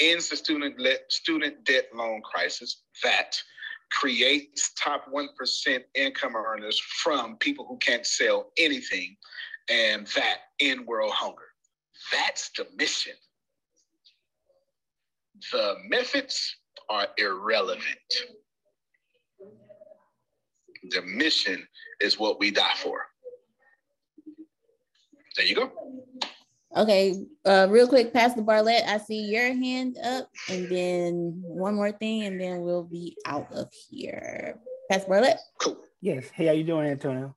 [0.00, 3.40] ends the student, le- student debt loan crisis, that
[3.92, 9.16] creates top 1% income earners from people who can't sell anything,
[9.68, 11.48] and that end world hunger.
[12.12, 13.12] That's the mission.
[15.52, 16.56] The methods
[16.88, 17.84] are irrelevant.
[20.90, 21.66] The mission
[22.00, 23.06] is what we die for.
[25.36, 25.72] There you go.
[26.74, 31.92] Okay, uh, real quick, Pastor Bartlett, I see your hand up, and then one more
[31.92, 34.58] thing, and then we'll be out of here.
[34.90, 35.36] Pastor Bartlett.
[35.60, 35.76] Cool.
[36.00, 36.30] Yes.
[36.32, 37.36] Hey, how you doing, Antonio?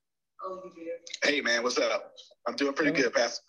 [1.22, 2.14] Hey man, what's up?
[2.48, 3.44] I'm doing pretty good, Pastor.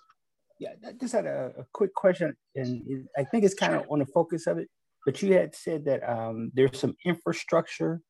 [0.59, 3.85] Yeah, I just had a, a quick question, and it, I think it's kind of
[3.89, 4.69] on the focus of it.
[5.05, 8.01] But you had said that um, there's some infrastructure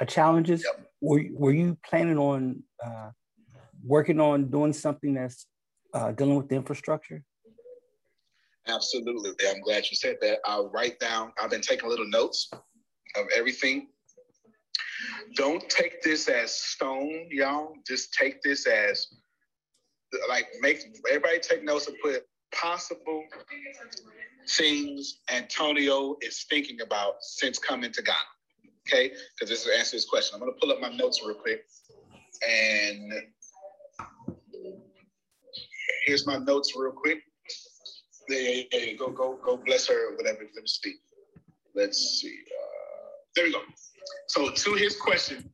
[0.00, 0.64] uh, challenges.
[0.64, 0.86] Yep.
[1.00, 3.10] Were Were you planning on uh,
[3.82, 5.46] working on doing something that's
[5.96, 7.22] uh, dealing with the infrastructure?
[8.68, 9.30] Absolutely.
[9.48, 10.38] I'm glad you said that.
[10.44, 12.50] I'll write down, I've been taking little notes
[13.16, 13.88] of everything.
[15.36, 17.74] Don't take this as stone, y'all.
[17.86, 19.06] Just take this as
[20.28, 22.22] like make everybody take notes and put
[22.52, 23.24] possible
[24.48, 28.18] things Antonio is thinking about since coming to Ghana.
[28.88, 30.34] Okay, because this is answer this question.
[30.34, 31.64] I'm gonna pull up my notes real quick.
[32.48, 33.12] And
[36.06, 37.18] here's my notes real quick.
[38.28, 40.38] Yeah, yeah, go, go, go, bless her, or whatever.
[40.38, 40.96] Let me speak.
[41.74, 42.28] Let's see.
[42.28, 43.60] Uh, there we go.
[44.28, 45.50] So to his question,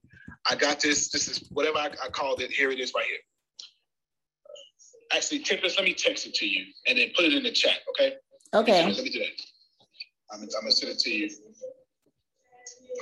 [0.48, 1.10] I got this.
[1.10, 2.50] This is whatever I, I called it.
[2.50, 3.18] Here it is, right here.
[5.14, 7.78] Actually, Tempest, let me text it to you and then put it in the chat.
[7.90, 8.14] Okay.
[8.54, 8.86] Okay.
[8.86, 9.28] Let me do that.
[10.32, 11.30] I'm, I'm gonna send it to you.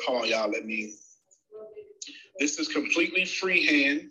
[0.07, 0.51] Hold on, y'all.
[0.51, 0.95] Let me.
[2.41, 4.11] This is completely freehand.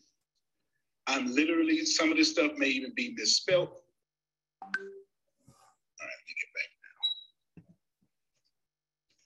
[1.10, 3.70] I'm literally, some of this stuff may even be misspelled.
[3.70, 4.78] All right,
[6.00, 6.70] let me get back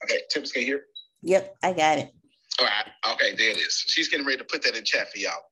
[0.08, 0.14] now.
[0.14, 0.86] Okay, Tips can hear?
[1.22, 2.14] Yep, I got it.
[2.58, 3.84] All right, okay, there it is.
[3.86, 5.42] She's getting ready to put that in chat for y'all.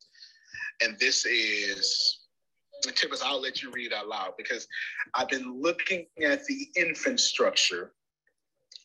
[0.82, 2.20] And this is,
[2.94, 4.66] Tippers, I'll let you read out loud because
[5.14, 7.92] I've been looking at the infrastructure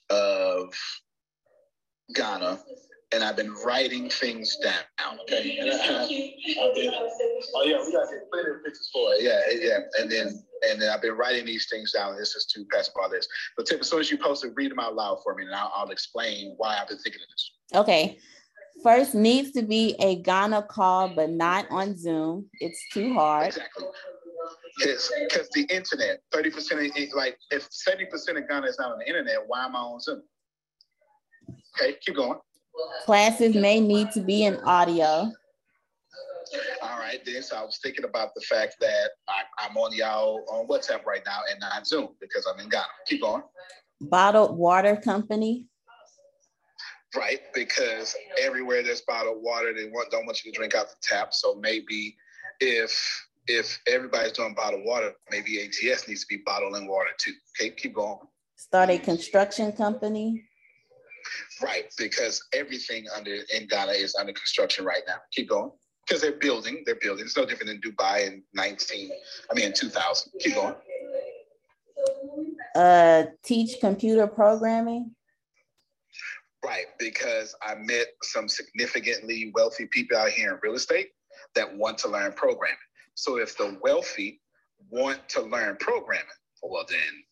[0.10, 0.74] of
[2.14, 2.60] Ghana
[3.14, 5.20] and I've been writing things down.
[5.22, 5.58] Okay.
[5.60, 9.24] And I, have been, oh yeah, we got to get plenty of pictures for it.
[9.24, 9.80] Yeah, yeah.
[10.00, 12.18] And then and then I've been writing these things down.
[12.18, 13.28] This is to pass by this.
[13.56, 15.54] But Tip, as soon as you post it, read them out loud for me, and
[15.54, 17.52] I'll, I'll explain why I've been thinking of this.
[17.80, 18.18] Okay.
[18.84, 22.48] First needs to be a Ghana call, but not on Zoom.
[22.60, 23.48] It's too hard.
[23.48, 23.86] Exactly.
[24.80, 29.38] Because the internet, 30% of, like, if 70% of Ghana is not on the internet,
[29.48, 30.22] why am I on Zoom?
[31.76, 32.38] Okay, keep going.
[33.06, 35.32] Classes may need to be in audio.
[36.82, 37.42] All right, then.
[37.42, 41.22] So I was thinking about the fact that I, am on y'all on WhatsApp right
[41.26, 42.86] now and not Zoom because I'm in Ghana.
[43.08, 43.44] Keep going.
[44.02, 45.66] Bottled water company.
[47.16, 50.96] Right, because everywhere there's bottled water, they want don't want you to drink out the
[51.02, 51.34] tap.
[51.34, 52.16] So maybe
[52.60, 57.32] if if everybody's doing bottled water, maybe ATS needs to be bottling water too.
[57.60, 58.20] Okay, keep going.
[58.58, 60.44] Start a construction company.
[61.62, 65.16] Right, because everything under in Ghana is under construction right now.
[65.32, 65.72] Keep going.
[66.08, 67.26] Because they're building, they're building.
[67.26, 69.12] It's no different than Dubai in 19,
[69.52, 70.32] I mean in 2000.
[70.40, 70.76] Keep going.
[72.76, 75.12] Uh, teach computer programming.
[76.64, 81.10] Right, because I met some significantly wealthy people out here in real estate
[81.56, 82.78] that want to learn programming.
[83.16, 84.42] So if the wealthy
[84.90, 86.26] want to learn programming,
[86.62, 87.24] well then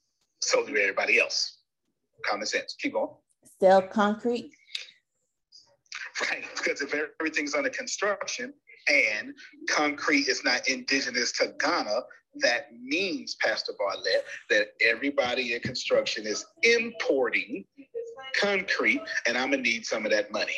[0.41, 1.59] so do everybody else.
[2.25, 2.75] Common sense.
[2.79, 3.09] Keep going.
[3.59, 4.51] Sell concrete.
[6.29, 8.53] Right, because if everything's under construction
[8.87, 9.33] and
[9.69, 12.01] concrete is not indigenous to Ghana,
[12.41, 17.65] that means, Pastor Bartlett, that everybody in construction is importing
[18.39, 20.55] concrete, and I'm gonna need some of that money.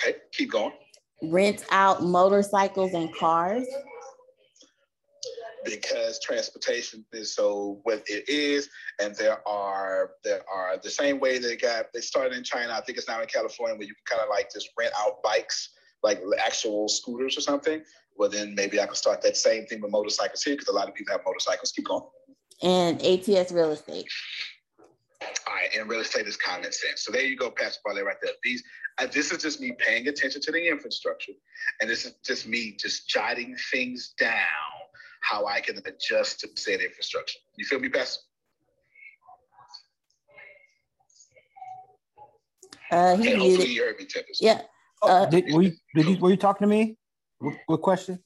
[0.00, 0.72] Okay, keep going
[1.22, 3.66] rent out motorcycles and cars?
[5.64, 8.68] Because transportation is so what it is,
[9.00, 12.72] and there are there are the same way they got they started in China.
[12.72, 15.22] I think it's now in California where you can kind of like just rent out
[15.22, 15.70] bikes,
[16.02, 17.82] like actual scooters or something.
[18.16, 20.88] Well, then maybe I can start that same thing with motorcycles here because a lot
[20.88, 21.72] of people have motorcycles.
[21.72, 22.04] Keep going.
[22.62, 24.06] And ATS real estate.
[25.46, 27.04] All right, and real estate is common sense.
[27.04, 28.32] So there you go, Pastor Bartlett, right there.
[28.42, 28.62] These,
[28.98, 31.32] uh, this is just me paying attention to the infrastructure,
[31.80, 34.81] and this is just me just jotting things down
[35.22, 37.38] how I can adjust to said infrastructure.
[37.56, 38.20] You feel me, Pastor?
[42.90, 44.42] Uh, he hey, hopefully you heard me, Tempest.
[44.42, 44.62] Yeah.
[45.00, 46.96] Oh, uh, did, were, you, did you, were you talking to me?
[47.38, 48.18] What, what question?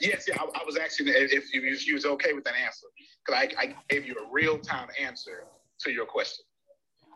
[0.00, 2.54] Yes, yeah, I, I was asking if, if you, if you was okay with that
[2.54, 2.86] answer
[3.24, 5.44] because I, I gave you a real time answer
[5.80, 6.44] to your question.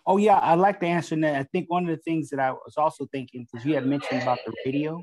[0.06, 1.34] Oh yeah, I like the answer that.
[1.34, 4.22] I think one of the things that I was also thinking because you had mentioned
[4.22, 5.02] about the radio,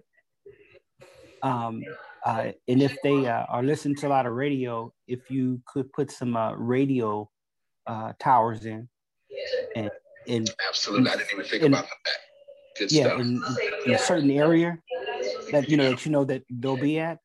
[1.43, 1.83] um,
[2.25, 5.91] uh, and if they uh, are listening to a lot of radio, if you could
[5.93, 7.29] put some uh, radio
[7.87, 8.87] uh, towers in,
[9.75, 9.89] and,
[10.27, 12.17] and absolutely, I didn't even think in, about that.
[12.77, 13.21] Good yeah, stuff.
[13.21, 13.41] In,
[13.85, 14.77] in, a certain area
[15.51, 17.19] that you know that you know that they'll be at,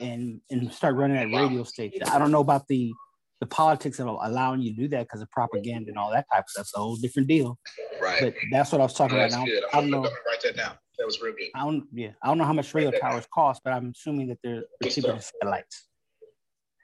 [0.00, 2.02] and and start running that radio station.
[2.04, 2.92] I don't know about the
[3.40, 6.44] the politics of allowing you to do that because of propaganda and all that type
[6.44, 6.62] of stuff.
[6.62, 7.58] It's a whole different deal.
[8.00, 8.20] Right.
[8.20, 9.44] But that's what I was talking no, about now.
[9.46, 9.62] Good.
[9.72, 10.02] I don't know.
[10.02, 10.74] Write that down.
[10.98, 11.48] That was real good.
[11.54, 11.86] I don't.
[11.92, 15.08] Yeah, I don't know how much radio towers cost, but I'm assuming that they're cheaper
[15.08, 15.88] than satellites.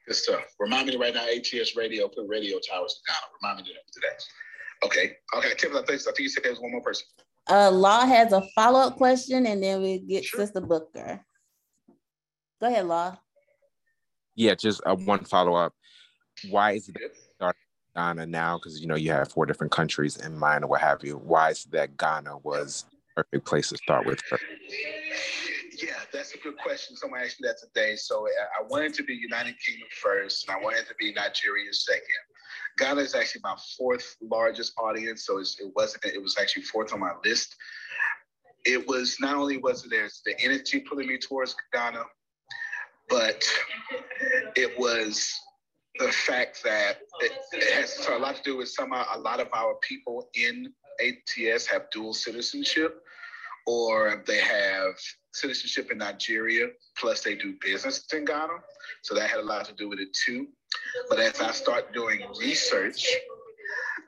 [0.06, 0.40] Good stuff.
[0.58, 2.08] Remind me to write down ATS radio.
[2.08, 3.16] Put radio towers down.
[3.42, 4.86] Remind me to do that.
[4.86, 5.16] Okay.
[5.36, 5.54] Okay.
[5.58, 7.04] Tim, I think I think you said there was one more person.
[7.48, 10.40] Uh, Law has a follow up question, and then we get sure.
[10.40, 11.20] Sister Booker.
[12.60, 13.18] Go ahead, Law.
[14.34, 15.74] Yeah, just uh, one follow up
[16.50, 16.96] why is it
[17.36, 17.60] starting
[17.94, 18.58] Ghana now?
[18.58, 21.16] Because you know you have four different countries in mind or what have you.
[21.16, 22.84] Why is that Ghana was
[23.16, 24.20] a perfect place to start with?
[25.82, 26.96] Yeah, that's a good question.
[26.96, 27.96] Someone asked me that today.
[27.96, 31.72] So uh, I wanted to be United Kingdom first, and I wanted to be Nigeria
[31.72, 32.02] second.
[32.78, 36.04] Ghana is actually my fourth largest audience, so it wasn't.
[36.04, 37.54] It was actually fourth on my list.
[38.64, 42.02] It was not only was there the energy pulling me towards Ghana,
[43.08, 43.44] but
[44.56, 45.32] it was
[45.98, 49.48] the fact that it, it has a lot to do with some a lot of
[49.54, 53.02] our people in ATS have dual citizenship,
[53.66, 54.94] or they have
[55.32, 58.54] citizenship in Nigeria, plus they do business in Ghana.
[59.02, 60.48] So that had a lot to do with it too.
[61.08, 63.06] But as I start doing research,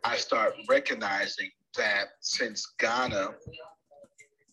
[0.04, 3.34] I start recognizing that since Ghana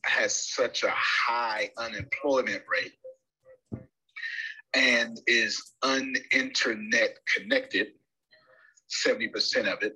[0.03, 2.93] has such a high unemployment rate,
[4.75, 7.87] and is uninternet connected,
[9.05, 9.95] 70% of it,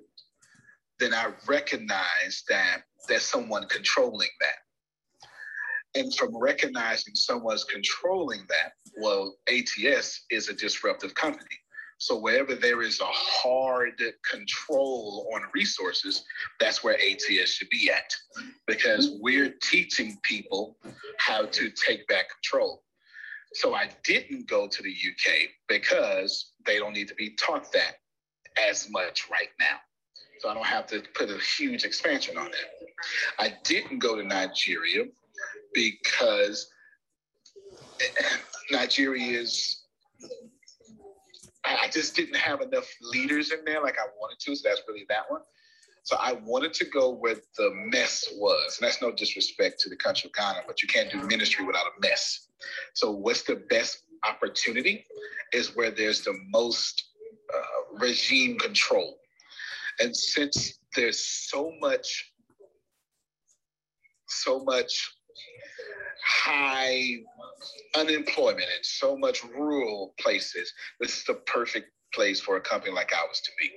[0.98, 6.00] then I recognize that there's someone controlling that.
[6.00, 11.56] And from recognizing someone's controlling that, well, ATS is a disruptive company.
[11.98, 14.00] So wherever there is a hard
[14.30, 16.24] control on resources,
[16.58, 18.14] that's where ATS should be at.
[18.66, 19.18] Because mm-hmm.
[19.20, 20.78] we're teaching people
[21.18, 22.82] how to take back control.
[23.54, 27.96] So I didn't go to the UK because they don't need to be taught that
[28.68, 29.76] as much right now.
[30.38, 32.88] So I don't have to put a huge expansion on it.
[33.38, 35.04] I didn't go to Nigeria
[35.74, 36.70] because
[38.70, 39.80] Nigeria is
[41.64, 44.56] I just didn't have enough leaders in there like I wanted to.
[44.56, 45.42] So that's really that one.
[46.02, 48.78] So I wanted to go where the mess was.
[48.78, 51.84] And that's no disrespect to the country of Ghana, but you can't do ministry without
[51.86, 52.48] a mess.
[52.94, 55.06] So what's the best opportunity
[55.52, 57.10] is where there's the most
[57.54, 59.18] uh, regime control.
[60.00, 62.32] And since there's so much,
[64.28, 65.10] so much
[66.24, 67.16] high
[67.96, 73.12] unemployment and so much rural places, this is the perfect place for a company like
[73.12, 73.70] ours to be.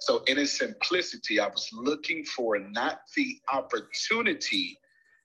[0.00, 4.78] So, in its simplicity, I was looking for not the opportunity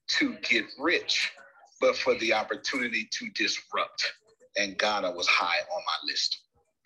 [0.09, 1.31] to get rich,
[1.79, 4.13] but for the opportunity to disrupt.
[4.57, 6.39] And Ghana was high on my list.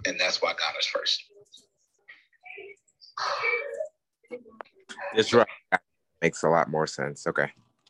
[0.05, 1.23] And that's why Ghana's first.
[5.15, 5.51] Disrupt
[6.21, 7.25] makes a lot more sense.
[7.27, 7.49] Okay.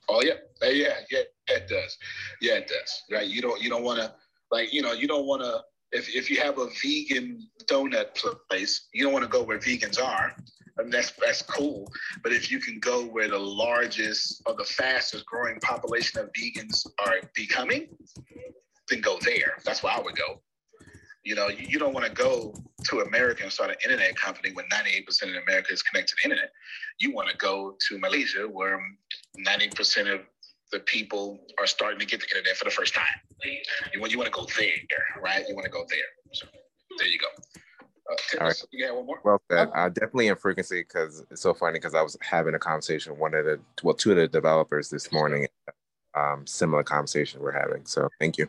[0.09, 1.97] Oh yeah, yeah, yeah, it does.
[2.41, 3.03] Yeah, it does.
[3.11, 3.27] Right?
[3.27, 4.13] You don't, you don't want to,
[4.51, 5.61] like, you know, you don't want to
[5.93, 8.17] if, if you have a vegan donut
[8.49, 10.35] place, you don't want to go where vegans are.
[10.77, 11.87] I mean, that's that's cool.
[12.23, 16.85] But if you can go where the largest or the fastest growing population of vegans
[17.05, 17.89] are becoming,
[18.89, 19.59] then go there.
[19.65, 20.41] That's where I would go.
[21.23, 22.53] You know, you, you don't want to go
[22.85, 26.31] to America and start an internet company when 98% of America is connected to the
[26.31, 26.51] internet.
[26.99, 28.81] You want to go to Malaysia where
[29.47, 30.21] 90% of
[30.73, 33.05] the people are starting to get the internet for the first time.
[33.93, 35.45] You want you want to go there, right?
[35.47, 35.99] You want to go there.
[36.33, 36.47] So
[36.97, 37.27] there you go.
[38.11, 38.63] Uh, All right.
[38.71, 39.19] You one more?
[39.23, 39.69] Well said.
[39.73, 43.21] Uh, definitely in frequency because it's so funny because I was having a conversation with
[43.21, 45.47] one of the well two of the developers this morning.
[46.15, 47.85] Um, similar conversation we're having.
[47.85, 48.47] So thank you.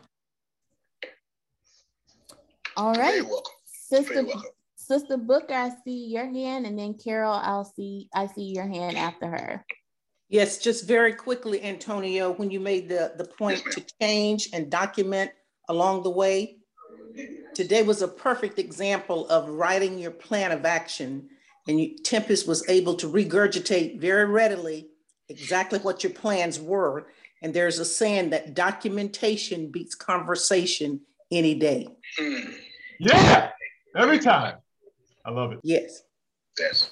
[2.75, 3.23] All right,
[3.65, 4.25] Sister
[4.75, 8.97] Sister Booker, I see your hand, and then Carol, I'll see I see your hand
[8.97, 9.65] after her.
[10.29, 15.31] Yes, just very quickly, Antonio, when you made the, the point to change and document
[15.69, 16.57] along the way,
[17.53, 21.29] today was a perfect example of writing your plan of action.
[21.67, 24.89] And you, Tempest was able to regurgitate very readily
[25.29, 27.07] exactly what your plans were.
[27.41, 31.87] And there's a saying that documentation beats conversation any day.
[32.17, 32.51] Hmm.
[32.99, 33.51] Yeah,
[33.95, 34.57] every time.
[35.25, 35.59] I love it.
[35.63, 36.01] Yes.
[36.59, 36.91] Yes.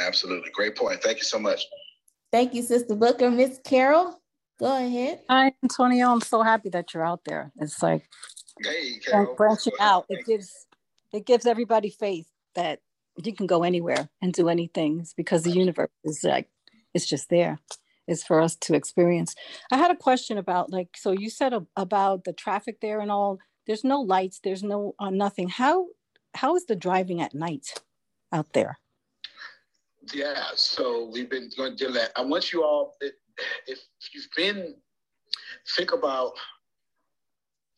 [0.00, 0.50] Absolutely.
[0.52, 1.02] Great point.
[1.02, 1.66] Thank you so much.
[2.32, 3.30] Thank you, Sister Booker.
[3.30, 4.20] Miss Carol,
[4.58, 5.20] go ahead.
[5.28, 6.10] Hi, Antonio.
[6.10, 7.52] I'm so happy that you're out there.
[7.56, 8.08] It's like
[8.62, 9.34] hey, Carol.
[9.36, 10.06] branching out.
[10.08, 10.66] It gives
[11.12, 12.80] it gives everybody faith that
[13.22, 16.48] you can go anywhere and do anything it's because the universe is like
[16.94, 17.58] it's just there.
[18.08, 19.34] It's for us to experience.
[19.72, 23.38] I had a question about like so you said about the traffic there and all.
[23.66, 24.40] There's no lights.
[24.42, 25.48] There's no uh, nothing.
[25.48, 25.86] How
[26.34, 27.74] how is the driving at night
[28.32, 28.78] out there?
[30.12, 32.10] Yeah, so we've been going that.
[32.16, 33.78] I want you all, if
[34.14, 34.74] you've been,
[35.76, 36.32] think about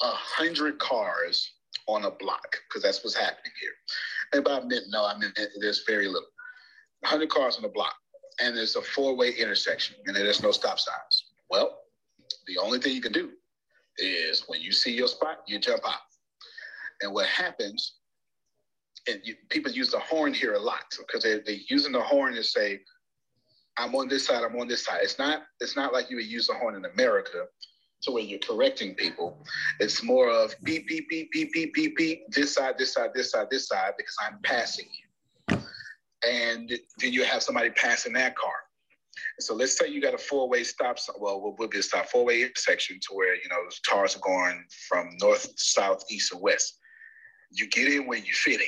[0.03, 1.51] a hundred cars
[1.87, 3.73] on a block, because that's what's happening here.
[4.33, 6.29] And by minute, no, I mean there's very little.
[7.01, 7.95] 100 cars on the block,
[8.41, 11.25] and there's a four-way intersection, and there's no stop signs.
[11.51, 11.79] Well,
[12.47, 13.31] the only thing you can do
[13.97, 16.01] is when you see your spot, you jump out.
[17.01, 17.98] And what happens
[19.09, 22.35] and you, people use the horn here a lot because they, they're using the horn
[22.35, 22.81] to say,
[23.77, 25.01] I'm on this side, I'm on this side.
[25.03, 27.45] It's not, it's not like you would use the horn in America
[28.03, 29.45] to where you're correcting people.
[29.81, 33.31] It's more of beep, beep, beep, beep, beep, beep, beep, this side, this side, this
[33.31, 35.59] side, this side, because I'm passing you.
[36.29, 38.53] And then you have somebody passing that car.
[39.41, 40.99] So let's say you got a four-way stop.
[41.19, 42.07] Well, what would be a stop?
[42.07, 43.57] Four-way intersection to where you know
[43.87, 46.79] cars are going from north, south, east, or west.
[47.53, 48.67] You get in when you fit in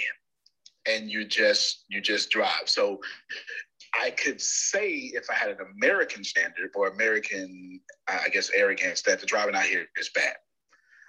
[0.87, 2.67] and you just you just drive.
[2.67, 3.01] So
[4.01, 9.21] I could say if I had an American standard or American, I guess, arrogance that
[9.21, 10.35] the driving out here is bad.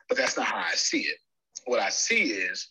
[0.09, 1.17] But that's not how I see it.
[1.65, 2.69] What I see is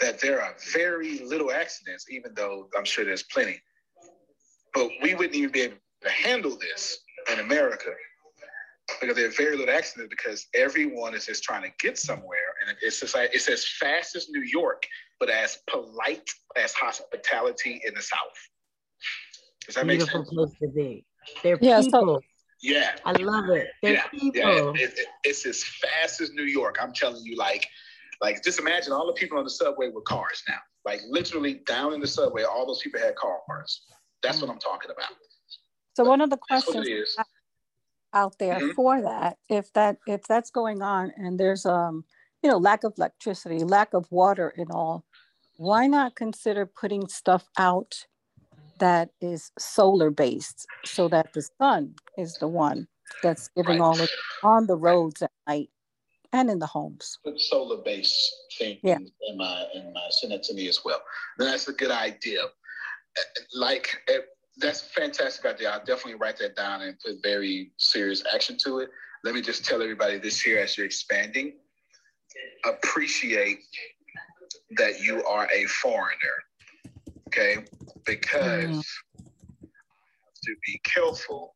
[0.00, 3.60] that there are very little accidents, even though I'm sure there's plenty.
[4.74, 6.98] But we wouldn't even be able to handle this
[7.32, 7.90] in America
[9.00, 12.54] because there are very little accidents because everyone is just trying to get somewhere.
[12.66, 14.82] And it's just like it's as fast as New York
[15.22, 18.18] but as polite as hospitality in the South.
[19.64, 20.34] Does that Beautiful make sense?
[20.34, 21.06] place to be.
[21.44, 22.16] They're yeah, people.
[22.16, 22.20] So,
[22.60, 22.96] yeah.
[23.04, 23.68] I love it.
[23.84, 24.40] They're yeah, people.
[24.40, 24.82] Yeah.
[24.82, 26.78] It, it, it's as fast as New York.
[26.82, 27.68] I'm telling you, like,
[28.20, 30.58] like just imagine all the people on the subway with cars now.
[30.84, 33.82] Like literally down in the subway, all those people had cars.
[34.24, 35.12] That's what I'm talking about.
[35.94, 37.16] So one of the questions
[38.12, 38.70] out there mm-hmm.
[38.72, 42.04] for that, if that if that's going on and there's um
[42.42, 45.04] you know lack of electricity, lack of water and all,
[45.62, 48.06] why not consider putting stuff out
[48.80, 52.88] that is solar based so that the sun is the one
[53.22, 53.80] that's giving right.
[53.80, 54.10] all of it
[54.42, 55.70] on the roads at night
[56.32, 57.16] and in the homes.
[57.24, 58.98] Put solar based things Yeah.
[59.28, 61.00] in my in my send it to me as well.
[61.38, 62.42] That's a good idea.
[63.54, 64.18] Like eh,
[64.56, 65.70] that's a fantastic idea.
[65.70, 68.90] I'll definitely write that down and put very serious action to it.
[69.22, 71.52] Let me just tell everybody this here as you're expanding.
[72.64, 73.60] Appreciate
[74.76, 76.36] that you are a foreigner.
[77.28, 77.64] Okay?
[78.04, 78.82] Because mm.
[79.62, 81.54] to be careful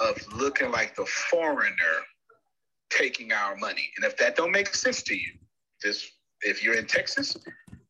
[0.00, 1.72] of looking like the foreigner
[2.90, 3.90] taking our money.
[3.96, 5.32] And if that don't make sense to you,
[5.82, 6.10] just
[6.42, 7.36] if you're in Texas,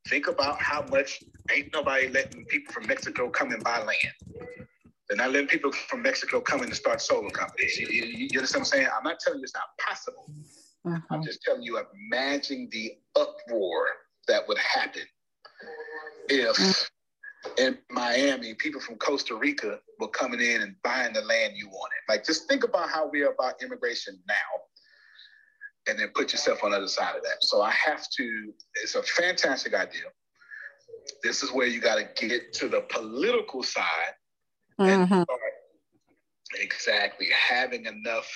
[0.08, 4.48] think about how much ain't nobody letting people from Mexico come and buy land.
[5.08, 7.78] They're not letting people from Mexico come in and start solar companies.
[7.78, 8.88] You, you, you understand what I'm saying?
[8.96, 10.30] I'm not telling you it's not possible.
[10.86, 11.20] I'm uh-huh.
[11.24, 11.78] just telling you,
[12.10, 13.86] imagine the uproar
[14.28, 15.02] that would happen
[16.28, 16.90] if
[17.58, 21.98] in Miami, people from Costa Rica were coming in and buying the land you wanted.
[22.08, 24.34] Like, just think about how we are about immigration now,
[25.86, 27.42] and then put yourself on the other side of that.
[27.42, 28.52] So I have to.
[28.82, 30.04] It's a fantastic idea.
[31.22, 34.14] This is where you got to get to the political side
[34.78, 35.22] and Mhm.
[35.24, 35.40] start
[36.54, 38.30] exactly having enough.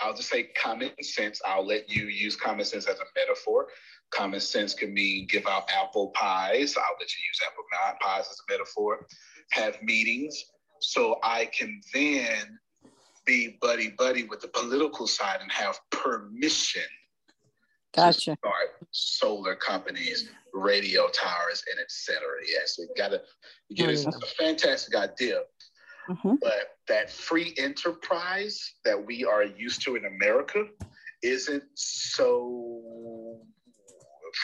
[0.00, 1.40] I'll just say common sense.
[1.44, 3.72] I'll let you use common sense as a metaphor.
[4.10, 6.76] Common sense can mean give out apple pies.
[6.76, 9.06] I'll let you use apple pi- pies as a metaphor.
[9.52, 10.44] Have meetings
[10.80, 12.58] so I can then
[13.24, 16.82] be buddy buddy with the political side and have permission
[17.94, 18.36] Gotcha.
[18.38, 22.40] start solar companies, radio towers, and et cetera.
[22.46, 23.22] Yes, we gotta
[23.68, 24.06] you get it.
[24.06, 25.40] A fantastic idea.
[26.40, 30.66] But that free enterprise that we are used to in America
[31.22, 32.75] isn't so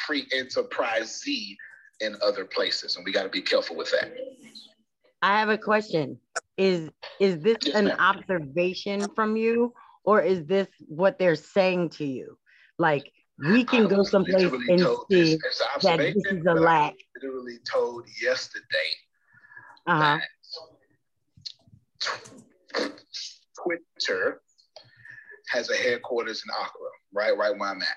[0.06, 1.56] free enterprisey
[2.00, 4.12] in other places, and we got to be careful with that.
[5.22, 6.18] I have a question.
[6.56, 6.90] Is
[7.20, 9.72] is this an observation from you,
[10.04, 12.36] or is this what they're saying to you?
[12.78, 16.94] Like we can go someplace and see this that this is a but I lack.
[17.16, 18.66] literally told yesterday
[19.86, 20.18] Uh-huh.
[23.62, 24.42] Twitter
[25.48, 27.96] has a headquarters in Accra, right, right where I'm at.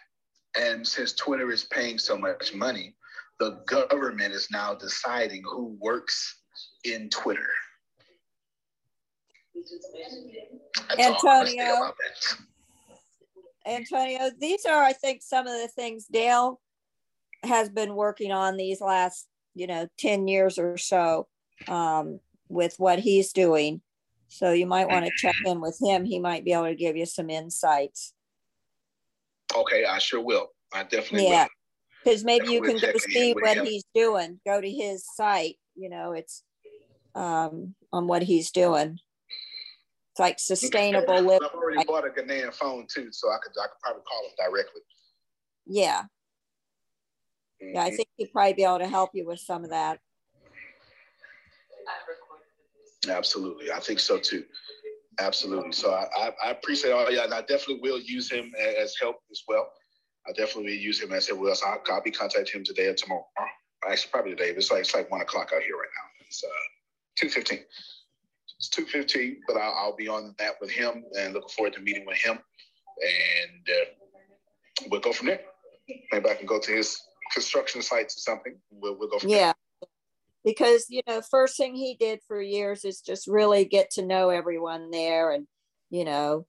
[0.59, 2.95] And since Twitter is paying so much money,
[3.39, 6.41] the government is now deciding who works
[6.83, 7.49] in Twitter.
[10.97, 11.93] That's all I'm gonna say Antonio.
[13.65, 16.61] Antonio, these are, I think, some of the things Dale
[17.43, 21.27] has been working on these last, you know, 10 years or so
[21.67, 23.81] um, with what he's doing.
[24.27, 26.05] So you might want to check in with him.
[26.05, 28.13] He might be able to give you some insights.
[29.57, 30.49] Okay, I sure will.
[30.73, 31.43] I definitely Yeah.
[31.43, 31.49] will.
[32.03, 33.65] Because maybe you can go see what him.
[33.65, 34.39] he's doing.
[34.45, 35.57] Go to his site.
[35.75, 36.43] You know, it's
[37.15, 38.99] um, on what he's doing.
[40.11, 41.47] It's like sustainable living.
[41.51, 44.31] I've already bought a Ghanaian phone too, so I could I could probably call him
[44.37, 44.81] directly.
[45.65, 46.03] Yeah.
[47.59, 49.99] Yeah, I think he'd probably be able to help you with some of that.
[53.09, 54.45] Absolutely, I think so too.
[55.19, 55.71] Absolutely.
[55.71, 59.43] So I, I, appreciate all yeah, and I definitely will use him as help as
[59.47, 59.71] well.
[60.27, 61.39] I definitely will use him as help.
[61.39, 63.25] Well, so I'll, I'll be contacting him today or tomorrow.
[63.89, 64.49] Actually, probably today.
[64.49, 66.25] It's like it's like one o'clock out here right now.
[66.27, 66.47] It's uh,
[67.17, 67.59] two fifteen.
[68.57, 71.81] It's two fifteen, but I'll, I'll be on that with him and looking forward to
[71.81, 72.39] meeting with him,
[73.01, 75.41] and uh, we'll go from there.
[76.11, 76.99] Maybe I can go to his
[77.31, 78.57] construction sites or something.
[78.71, 79.53] We'll, we'll go from Yeah.
[80.45, 84.29] Because, you know, first thing he did for years is just really get to know
[84.29, 85.47] everyone there and,
[85.89, 86.45] you know,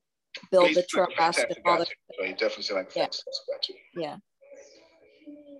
[0.51, 1.89] build He's the trust and all that.
[2.18, 3.05] So he definitely like Yeah.
[3.05, 3.74] fantastic guy too.
[3.94, 4.16] Yeah.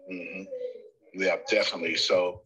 [0.09, 0.43] hmm
[1.15, 1.97] Yeah, definitely.
[1.97, 2.43] So,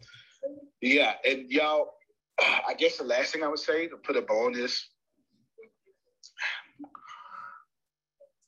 [0.81, 1.95] yeah, and y'all,
[2.41, 4.89] I guess the last thing I would say to put a bow on this,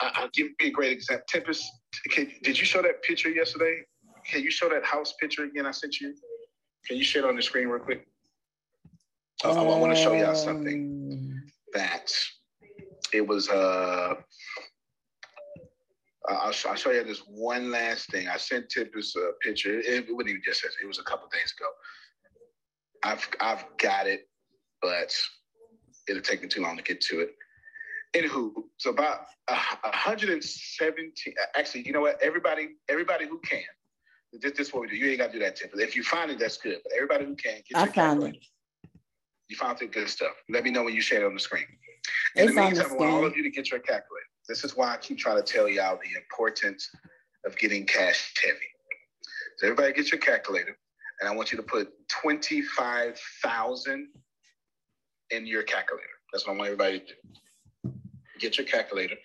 [0.00, 1.24] I, I'll give you a great example.
[1.28, 1.64] Tempest,
[2.10, 3.82] can, did you show that picture yesterday?
[4.30, 5.66] Can you show that house picture again?
[5.66, 6.14] I sent you.
[6.86, 8.06] Can you share it on the screen real quick?
[9.44, 11.40] I, I want to show y'all something
[11.74, 12.12] that
[13.12, 13.48] it was.
[13.48, 14.14] Uh,
[16.28, 18.28] I'll, I'll show you this one last thing.
[18.28, 19.80] I sent Tempest a picture.
[19.80, 20.84] It, it wasn't even just yesterday.
[20.84, 21.68] It was a couple days ago.
[23.04, 24.28] I've I've got it,
[24.80, 25.12] but
[26.08, 27.30] it'll take me too long to get to it.
[28.14, 31.34] Anywho, so about a 117.
[31.56, 32.20] Actually, you know what?
[32.22, 33.62] Everybody, everybody who can.
[34.32, 34.96] This, this is what we do.
[34.96, 35.82] You ain't got to do that, Tempest.
[35.82, 36.78] If you find it, that's good.
[36.82, 38.36] But everybody who can, get I found it.
[39.48, 40.32] You found the good stuff.
[40.48, 41.66] Let me know when you share it on the screen.
[42.36, 44.26] In It's the meantime, I want all of you to get your calculator.
[44.48, 46.88] This is why I keep trying to tell y'all the importance
[47.44, 48.56] of getting cash heavy.
[49.58, 50.76] So everybody get your calculator,
[51.20, 54.08] and I want you to put 25,000
[55.30, 56.08] in your calculator.
[56.32, 57.12] That's what I want everybody to do.
[58.40, 59.16] Get your calculator.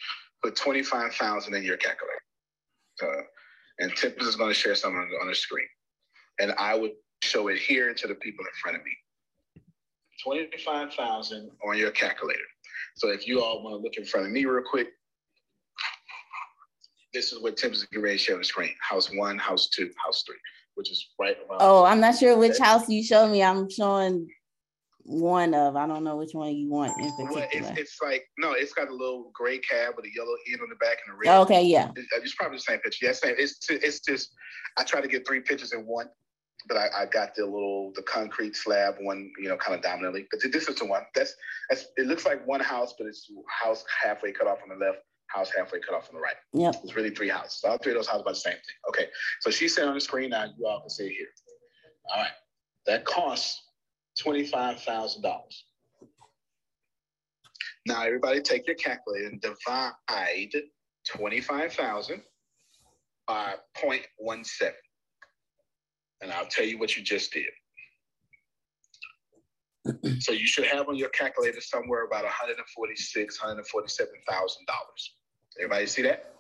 [0.43, 2.21] put 25,000 in your calculator.
[3.01, 3.21] Uh,
[3.79, 5.67] and Tempest is going to share something on, on the screen.
[6.39, 6.91] And I would
[7.23, 8.91] show it here to the people in front of me.
[10.23, 12.39] 25,000 on your calculator.
[12.95, 14.87] So if you all want to look in front of me real quick,
[17.13, 18.73] this is what Tempest is ready to share on the screen.
[18.81, 20.37] House one, house two, house three,
[20.75, 21.59] which is right around.
[21.61, 23.43] Oh, I'm not sure which house you showed me.
[23.43, 24.27] I'm showing
[25.07, 25.75] one of.
[25.75, 27.31] I don't know which one you want in particular.
[27.31, 30.61] Well, it's, it's like no, it's got a little gray cab with a yellow end
[30.61, 31.39] on the back and a red.
[31.41, 31.91] okay, yeah.
[31.95, 33.05] It's, uh, it's probably the same picture.
[33.05, 33.35] Yeah, same.
[33.37, 34.33] It's it's just
[34.77, 36.07] I try to get three pictures in one,
[36.67, 40.27] but I, I got the little the concrete slab one, you know, kind of dominantly.
[40.29, 41.03] But this is the one.
[41.15, 41.33] That's
[41.69, 44.99] that's it looks like one house, but it's house halfway cut off on the left,
[45.27, 46.35] house halfway cut off on the right.
[46.53, 47.63] Yeah, It's really three houses.
[47.63, 48.61] All three of those houses are the same thing.
[48.89, 49.07] Okay.
[49.41, 51.27] So she's saying on the screen now, you all can see it here.
[52.13, 52.31] All right.
[52.85, 53.61] That costs
[54.23, 55.23] $25,000.
[57.85, 60.51] Now, everybody take your calculator and divide
[61.07, 62.21] 25,000
[63.27, 64.71] by 0.17.
[66.21, 67.45] And I'll tell you what you just did.
[70.21, 75.15] so you should have on your calculator somewhere about 146, 147,000 dollars.
[75.59, 76.33] Everybody see that?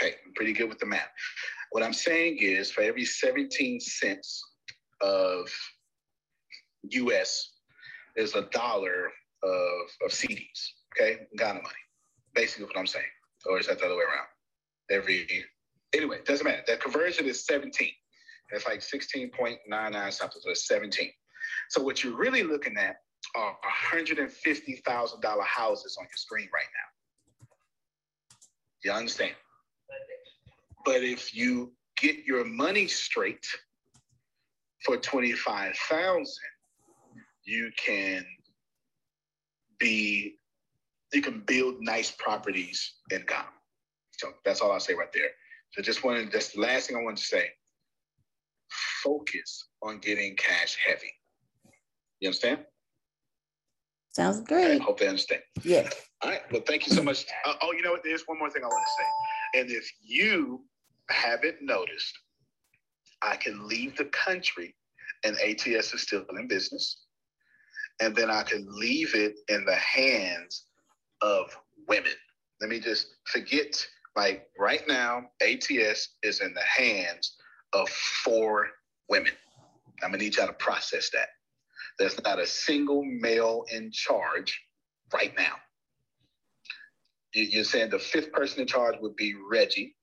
[0.00, 1.08] Okay, I'm pretty good with the math.
[1.72, 4.42] What I'm saying is for every 17 cents
[5.00, 5.50] of
[6.90, 7.52] US
[8.16, 9.10] is a dollar
[9.42, 11.26] of, of cedis, okay?
[11.36, 11.74] Ghana money.
[12.34, 13.04] Basically what I'm saying.
[13.46, 14.26] Or is that the other way around?
[14.90, 15.26] Every
[15.94, 16.62] anyway, doesn't matter.
[16.66, 17.90] That conversion is 17.
[18.52, 21.10] It's like 16.99 something, so it's 17.
[21.70, 22.96] So what you're really looking at
[23.34, 23.56] are
[23.92, 27.48] $150,000 houses on your screen right now.
[28.84, 29.34] You understand?
[30.84, 33.44] But if you get your money straight
[34.84, 36.26] for 25,000,
[37.46, 38.26] you can
[39.78, 40.34] be
[41.12, 43.46] you can build nice properties in Ghana.
[44.18, 45.30] So that's all I'll say right there.
[45.72, 47.48] So just wanted that's the last thing I want to say.
[49.02, 51.12] Focus on getting cash heavy.
[52.20, 52.64] You understand?
[54.12, 54.80] Sounds great.
[54.80, 55.42] I hope they understand.
[55.62, 55.88] Yeah.
[56.22, 56.40] All right.
[56.50, 57.26] Well, thank you so much.
[57.44, 58.02] Uh, oh, you know what?
[58.02, 59.60] There's one more thing I want to say.
[59.60, 60.64] And if you
[61.10, 62.18] haven't noticed,
[63.22, 64.74] I can leave the country
[65.24, 67.05] and ATS is still in business.
[68.00, 70.66] And then I can leave it in the hands
[71.22, 71.56] of
[71.88, 72.12] women.
[72.60, 77.36] Let me just forget, like right now, ATS is in the hands
[77.72, 78.68] of four
[79.08, 79.32] women.
[80.02, 81.28] I'm gonna need y'all to process that.
[81.98, 84.60] There's not a single male in charge
[85.12, 85.54] right now.
[87.32, 89.94] You're saying the fifth person in charge would be Reggie,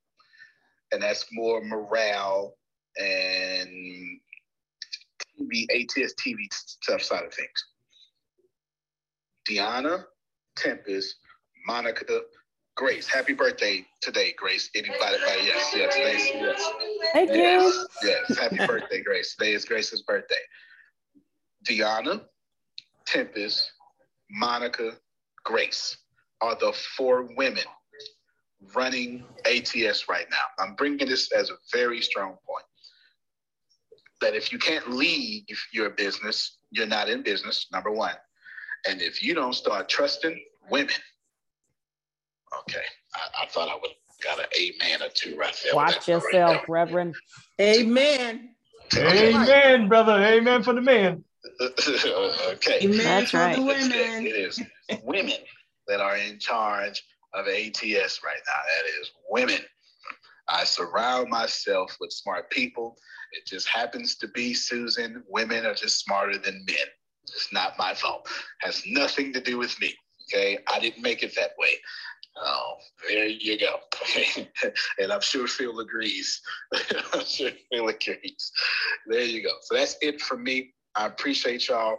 [0.92, 2.56] and that's more morale
[2.98, 4.20] and
[5.40, 7.66] TV, ATS TV stuff side of things.
[9.50, 10.06] Deanna,
[10.56, 11.16] Tempest,
[11.66, 12.22] Monica,
[12.76, 13.08] Grace.
[13.08, 14.70] Happy birthday today, Grace.
[14.76, 15.18] Anybody?
[15.44, 16.72] Yes, yes, today's, yes.
[17.14, 17.36] Thank you.
[17.38, 18.38] Yes, yes.
[18.40, 19.36] Happy birthday, Grace.
[19.36, 20.36] Today is Grace's birthday.
[21.68, 22.22] Deanna,
[23.06, 23.72] Tempest,
[24.32, 24.94] Monica,
[25.44, 25.98] Grace
[26.42, 27.64] are the four women
[28.76, 30.64] running ATS right now.
[30.64, 32.66] I'm bringing this as a very strong point
[34.22, 35.44] that if you can't leave
[35.74, 38.16] your business, you're not in business, number one.
[38.88, 40.40] And if you don't start trusting
[40.70, 40.94] women,
[42.62, 42.84] okay,
[43.16, 45.76] I, I thought I would have got an amen or two right there.
[45.76, 47.16] Watch yourself, Reverend.
[47.60, 48.56] Amen.
[48.96, 50.14] Amen, brother.
[50.24, 51.24] Amen for the man.
[51.62, 52.80] okay.
[52.82, 53.56] Amen That's for right.
[53.56, 54.26] the women.
[54.26, 54.62] It is
[55.04, 55.38] women
[55.88, 57.04] that are in charge
[57.34, 58.62] of ATS right now.
[58.78, 59.60] That is women.
[60.48, 62.98] I surround myself with smart people.
[63.32, 66.88] It just happens to be, Susan, women are just smarter than men.
[67.36, 68.28] It's not my fault.
[68.62, 69.94] Has nothing to do with me.
[70.32, 70.58] Okay.
[70.72, 71.76] I didn't make it that way.
[72.36, 72.76] Oh,
[73.08, 73.76] there you go.
[75.00, 76.42] and I'm sure Phil agrees.
[77.14, 78.52] I'm sure Phil agrees.
[79.08, 79.52] There you go.
[79.62, 80.74] So that's it for me.
[80.96, 81.98] I appreciate y'all.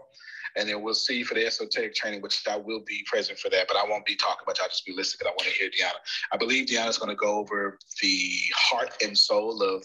[0.57, 3.67] And then we'll see for the esoteric training, which I will be present for that,
[3.67, 4.61] but I won't be talking much.
[4.63, 5.99] I'll just be listening because I want to hear Deanna.
[6.33, 9.85] I believe Deanna's going to go over the heart and soul of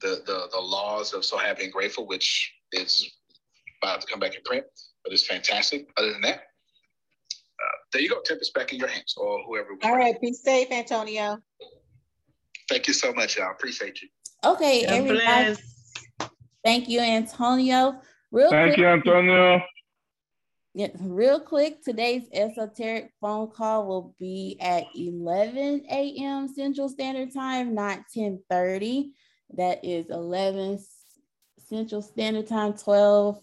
[0.00, 3.10] the, the, the laws of So Happy and Grateful, which is
[3.82, 4.64] about to come back in print,
[5.04, 5.88] but it's fantastic.
[5.96, 8.20] Other than that, uh, there you go.
[8.24, 9.70] Tempest back in your hands or whoever.
[9.82, 11.38] All right, be safe, Antonio.
[12.68, 13.50] Thank you so much, y'all.
[13.50, 14.08] Appreciate you.
[14.44, 15.44] Okay, God everybody.
[15.44, 15.62] bless.
[16.64, 18.00] Thank you, Antonio.
[18.30, 19.62] Real Thank quick, you, Antonio.
[20.74, 26.46] Yeah, real quick, today's esoteric phone call will be at 11 a.m.
[26.46, 29.12] Central Standard Time, not 10:30.
[29.54, 30.78] That is 11
[31.58, 33.42] Central Standard Time, 12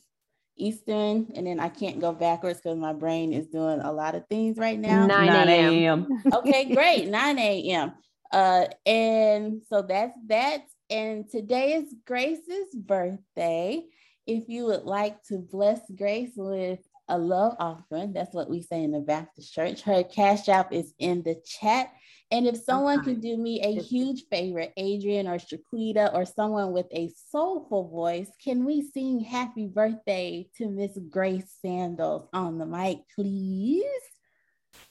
[0.57, 4.27] Eastern, and then I can't go backwards because my brain is doing a lot of
[4.27, 5.07] things right now.
[5.07, 6.23] 9 a.m.
[6.33, 7.07] okay, great.
[7.07, 7.93] 9 a.m.
[8.31, 10.61] Uh, and so that's that.
[10.89, 13.83] And today is Grace's birthday.
[14.27, 18.83] If you would like to bless Grace with a love offering, that's what we say
[18.83, 19.81] in the Baptist church.
[19.81, 21.91] Her cash app is in the chat.
[22.31, 26.87] And if someone can do me a huge favor, Adrian or Shaquita or someone with
[26.91, 32.99] a soulful voice, can we sing happy birthday to Miss Grace Sandals on the mic,
[33.13, 33.85] please?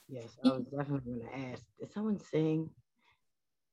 [0.07, 1.63] Yes, I was definitely going to ask.
[1.79, 2.69] Did someone sing?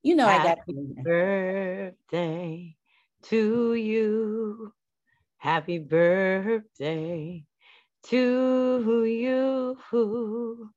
[0.03, 2.77] You know, happy I got birthday
[3.25, 4.73] to you.
[5.39, 7.45] Happy birthday
[8.09, 10.73] to you.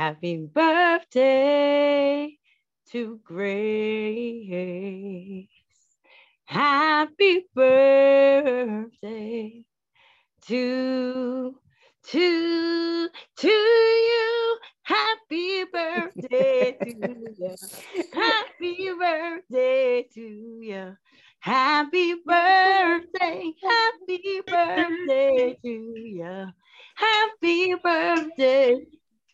[0.00, 2.32] Happy birthday
[2.90, 4.56] to Grace.
[6.46, 8.86] Happy birthday
[10.46, 11.54] to
[12.06, 14.58] to to you.
[14.84, 17.56] Happy birthday to you.
[18.14, 20.22] Happy birthday to
[20.62, 20.96] you.
[21.40, 23.29] Happy birthday,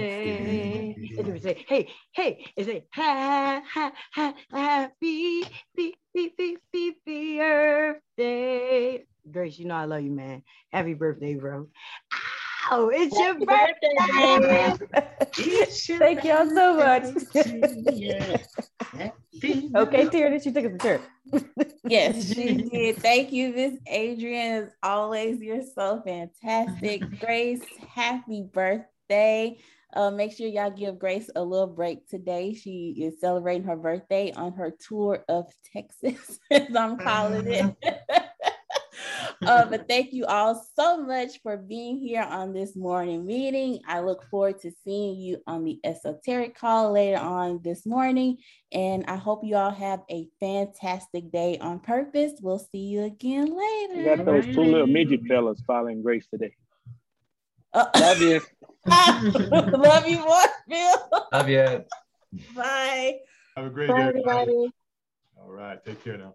[1.18, 5.44] And we say, hey, hey, and say, ha, ha, ha, happy,
[5.74, 7.38] be, be, be, be, be,
[8.16, 9.04] birthday.
[9.30, 10.42] Grace, you know I love you, man.
[10.72, 11.68] Happy birthday, bro.
[12.70, 13.96] Ow, it's your birthday.
[15.98, 17.04] Thank y'all so much.
[19.76, 21.02] okay, Tierney, she took us to church.
[21.84, 22.96] yes, she did.
[22.96, 24.64] Thank you, Miss Adrian.
[24.64, 27.20] As always, you're so fantastic.
[27.20, 27.62] Grace,
[27.94, 29.56] happy birthday.
[29.94, 32.54] Uh, make sure y'all give Grace a little break today.
[32.54, 37.76] She is celebrating her birthday on her tour of Texas, as I'm calling it.
[39.46, 43.80] uh, but thank you all so much for being here on this morning meeting.
[43.86, 48.38] I look forward to seeing you on the esoteric call later on this morning.
[48.72, 52.32] And I hope you all have a fantastic day on purpose.
[52.40, 53.96] We'll see you again later.
[53.96, 56.54] We got those two little midget fellas following Grace today.
[57.72, 58.40] Uh, Love you.
[58.86, 60.96] Love you more, Bill.
[61.32, 61.84] Love you.
[62.54, 63.18] Bye.
[63.56, 64.08] Have a great Bye, day.
[64.08, 64.70] everybody.
[65.38, 65.84] All right.
[65.84, 66.34] Take care now.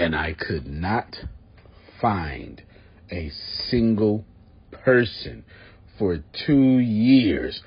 [0.00, 1.14] And I could not
[2.00, 2.62] find
[3.12, 3.30] a
[3.68, 4.24] single
[4.72, 5.44] person
[5.98, 7.60] for two years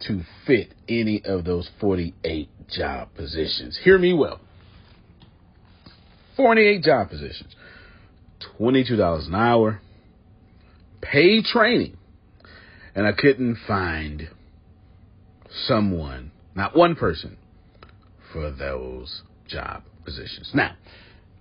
[0.00, 3.78] to fit any of those 48 job positions.
[3.82, 4.40] Hear me well
[6.36, 7.56] 48 job positions,
[8.58, 9.80] $22 an hour,
[11.00, 11.96] paid training,
[12.94, 14.28] and I couldn't find
[15.66, 17.38] someone, not one person,
[18.34, 20.50] for those job positions.
[20.52, 20.76] Now,